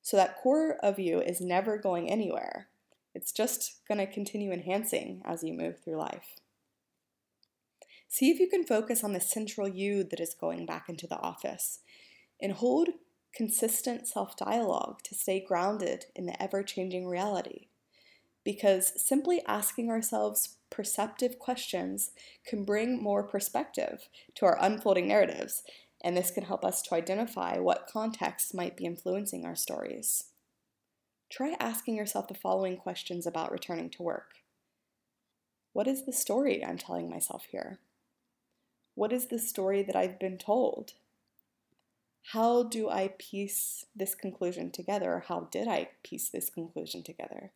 So 0.01 0.17
that 0.17 0.37
core 0.37 0.77
of 0.83 0.99
you 0.99 1.21
is 1.21 1.41
never 1.41 1.77
going 1.77 2.09
anywhere. 2.09 2.69
It's 3.15 3.33
just 3.33 3.81
going 3.87 3.99
to 3.99 4.07
continue 4.07 4.53
enhancing 4.53 5.23
as 5.25 5.43
you 5.43 5.53
move 5.53 5.81
through 5.83 5.97
life. 5.97 6.37
See 8.09 8.31
if 8.31 8.39
you 8.39 8.49
can 8.49 8.65
focus 8.65 9.05
on 9.05 9.13
the 9.13 9.21
central 9.21 9.69
you 9.69 10.03
that 10.05 10.21
is 10.21 10.35
going 10.35 10.65
back 10.65 10.89
into 10.89 11.07
the 11.07 11.19
office 11.19 11.81
and 12.41 12.53
hold 12.53 12.89
consistent 13.35 14.07
self 14.07 14.37
dialogue 14.37 15.03
to 15.05 15.15
stay 15.15 15.45
grounded 15.45 16.07
in 16.15 16.27
the 16.27 16.43
ever 16.43 16.63
changing 16.63 17.07
reality 17.07 17.69
because 18.49 18.93
simply 18.97 19.43
asking 19.47 19.91
ourselves 19.91 20.57
perceptive 20.71 21.39
questions 21.39 22.13
can 22.47 22.65
bring 22.65 23.03
more 23.03 23.23
perspective 23.23 24.09
to 24.35 24.47
our 24.47 24.57
unfolding 24.59 25.09
narratives, 25.09 25.63
and 26.03 26.17
this 26.17 26.31
can 26.31 26.45
help 26.45 26.65
us 26.65 26.81
to 26.81 26.95
identify 26.95 27.59
what 27.59 27.87
contexts 27.93 28.55
might 28.55 28.75
be 28.75 28.87
influencing 28.87 29.45
our 29.45 29.55
stories. 29.55 30.25
Try 31.31 31.57
asking 31.61 31.97
yourself 31.97 32.27
the 32.27 32.33
following 32.33 32.79
questions 32.79 33.27
about 33.27 33.53
returning 33.53 33.91
to 33.91 34.03
work 34.03 34.37
What 35.75 35.87
is 35.87 36.07
the 36.07 36.13
story 36.15 36.65
I'm 36.65 36.79
telling 36.79 37.11
myself 37.11 37.45
here? 37.51 37.81
What 38.95 39.13
is 39.13 39.27
the 39.27 39.39
story 39.39 39.83
that 39.83 39.95
I've 39.95 40.19
been 40.19 40.39
told? 40.39 40.95
How 42.33 42.63
do 42.63 42.91
I 42.91 43.15
piece 43.17 43.87
this 43.97 44.15
conclusion 44.15 44.71
together? 44.71 45.25
How 45.29 45.49
did 45.51 45.67
I 45.67 45.89
piece 46.03 46.29
this 46.29 46.51
conclusion 46.51 47.03
together? 47.03 47.53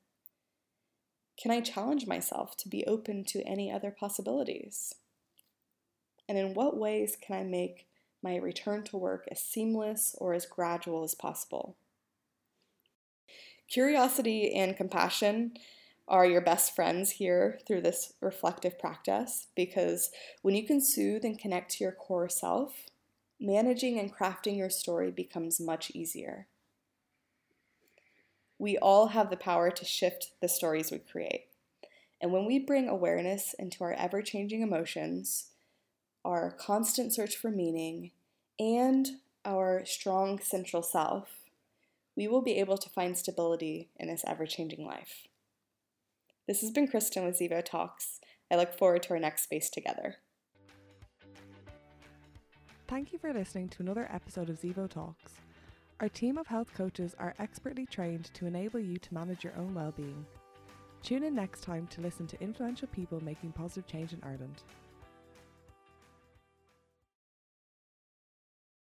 Can 1.38 1.50
I 1.50 1.60
challenge 1.60 2.06
myself 2.06 2.56
to 2.56 2.70
be 2.70 2.86
open 2.86 3.24
to 3.24 3.42
any 3.42 3.70
other 3.70 3.90
possibilities? 3.90 4.94
And 6.26 6.38
in 6.38 6.54
what 6.54 6.78
ways 6.78 7.18
can 7.20 7.36
I 7.36 7.42
make 7.42 7.86
my 8.22 8.36
return 8.36 8.82
to 8.84 8.96
work 8.96 9.28
as 9.30 9.40
seamless 9.40 10.16
or 10.16 10.32
as 10.32 10.46
gradual 10.46 11.04
as 11.04 11.14
possible? 11.14 11.76
Curiosity 13.68 14.54
and 14.54 14.74
compassion 14.74 15.52
are 16.08 16.24
your 16.24 16.40
best 16.40 16.74
friends 16.74 17.10
here 17.10 17.58
through 17.66 17.82
this 17.82 18.14
reflective 18.22 18.78
practice 18.78 19.48
because 19.54 20.10
when 20.40 20.54
you 20.54 20.66
can 20.66 20.80
soothe 20.80 21.26
and 21.26 21.38
connect 21.38 21.72
to 21.72 21.84
your 21.84 21.92
core 21.92 22.30
self, 22.30 22.86
managing 23.42 23.98
and 23.98 24.14
crafting 24.14 24.56
your 24.56 24.70
story 24.70 25.10
becomes 25.10 25.60
much 25.60 25.90
easier 25.90 26.46
we 28.62 28.78
all 28.78 29.08
have 29.08 29.28
the 29.28 29.36
power 29.36 29.72
to 29.72 29.84
shift 29.84 30.34
the 30.40 30.46
stories 30.46 30.92
we 30.92 31.00
create. 31.00 31.46
And 32.20 32.30
when 32.30 32.46
we 32.46 32.60
bring 32.60 32.88
awareness 32.88 33.56
into 33.58 33.82
our 33.82 33.92
ever 33.94 34.22
changing 34.22 34.62
emotions, 34.62 35.50
our 36.24 36.52
constant 36.52 37.12
search 37.12 37.34
for 37.34 37.50
meaning, 37.50 38.12
and 38.60 39.08
our 39.44 39.84
strong 39.84 40.38
central 40.38 40.84
self, 40.84 41.40
we 42.16 42.28
will 42.28 42.40
be 42.40 42.60
able 42.60 42.78
to 42.78 42.88
find 42.88 43.18
stability 43.18 43.88
in 43.96 44.06
this 44.06 44.22
ever 44.28 44.46
changing 44.46 44.86
life. 44.86 45.26
This 46.46 46.60
has 46.60 46.70
been 46.70 46.86
Kristin 46.86 47.26
with 47.26 47.40
Zevo 47.40 47.64
Talks. 47.64 48.20
I 48.48 48.54
look 48.54 48.78
forward 48.78 49.02
to 49.04 49.14
our 49.14 49.18
next 49.18 49.42
space 49.42 49.68
together. 49.68 50.18
Thank 52.92 53.14
you 53.14 53.18
for 53.18 53.32
listening 53.32 53.70
to 53.70 53.82
another 53.82 54.06
episode 54.12 54.50
of 54.50 54.60
Zevo 54.60 54.86
Talks. 54.86 55.32
Our 56.00 56.10
team 56.10 56.36
of 56.36 56.46
health 56.46 56.74
coaches 56.74 57.16
are 57.18 57.34
expertly 57.38 57.86
trained 57.86 58.26
to 58.34 58.44
enable 58.44 58.80
you 58.80 58.98
to 58.98 59.14
manage 59.14 59.44
your 59.44 59.54
own 59.56 59.72
well-being. 59.72 60.26
Tune 61.02 61.22
in 61.22 61.34
next 61.34 61.62
time 61.62 61.86
to 61.86 62.02
listen 62.02 62.26
to 62.26 62.42
influential 62.42 62.88
people 62.88 63.24
making 63.24 63.52
positive 63.52 63.86
change 63.86 64.12
in 64.12 64.20
Ireland. 64.22 64.64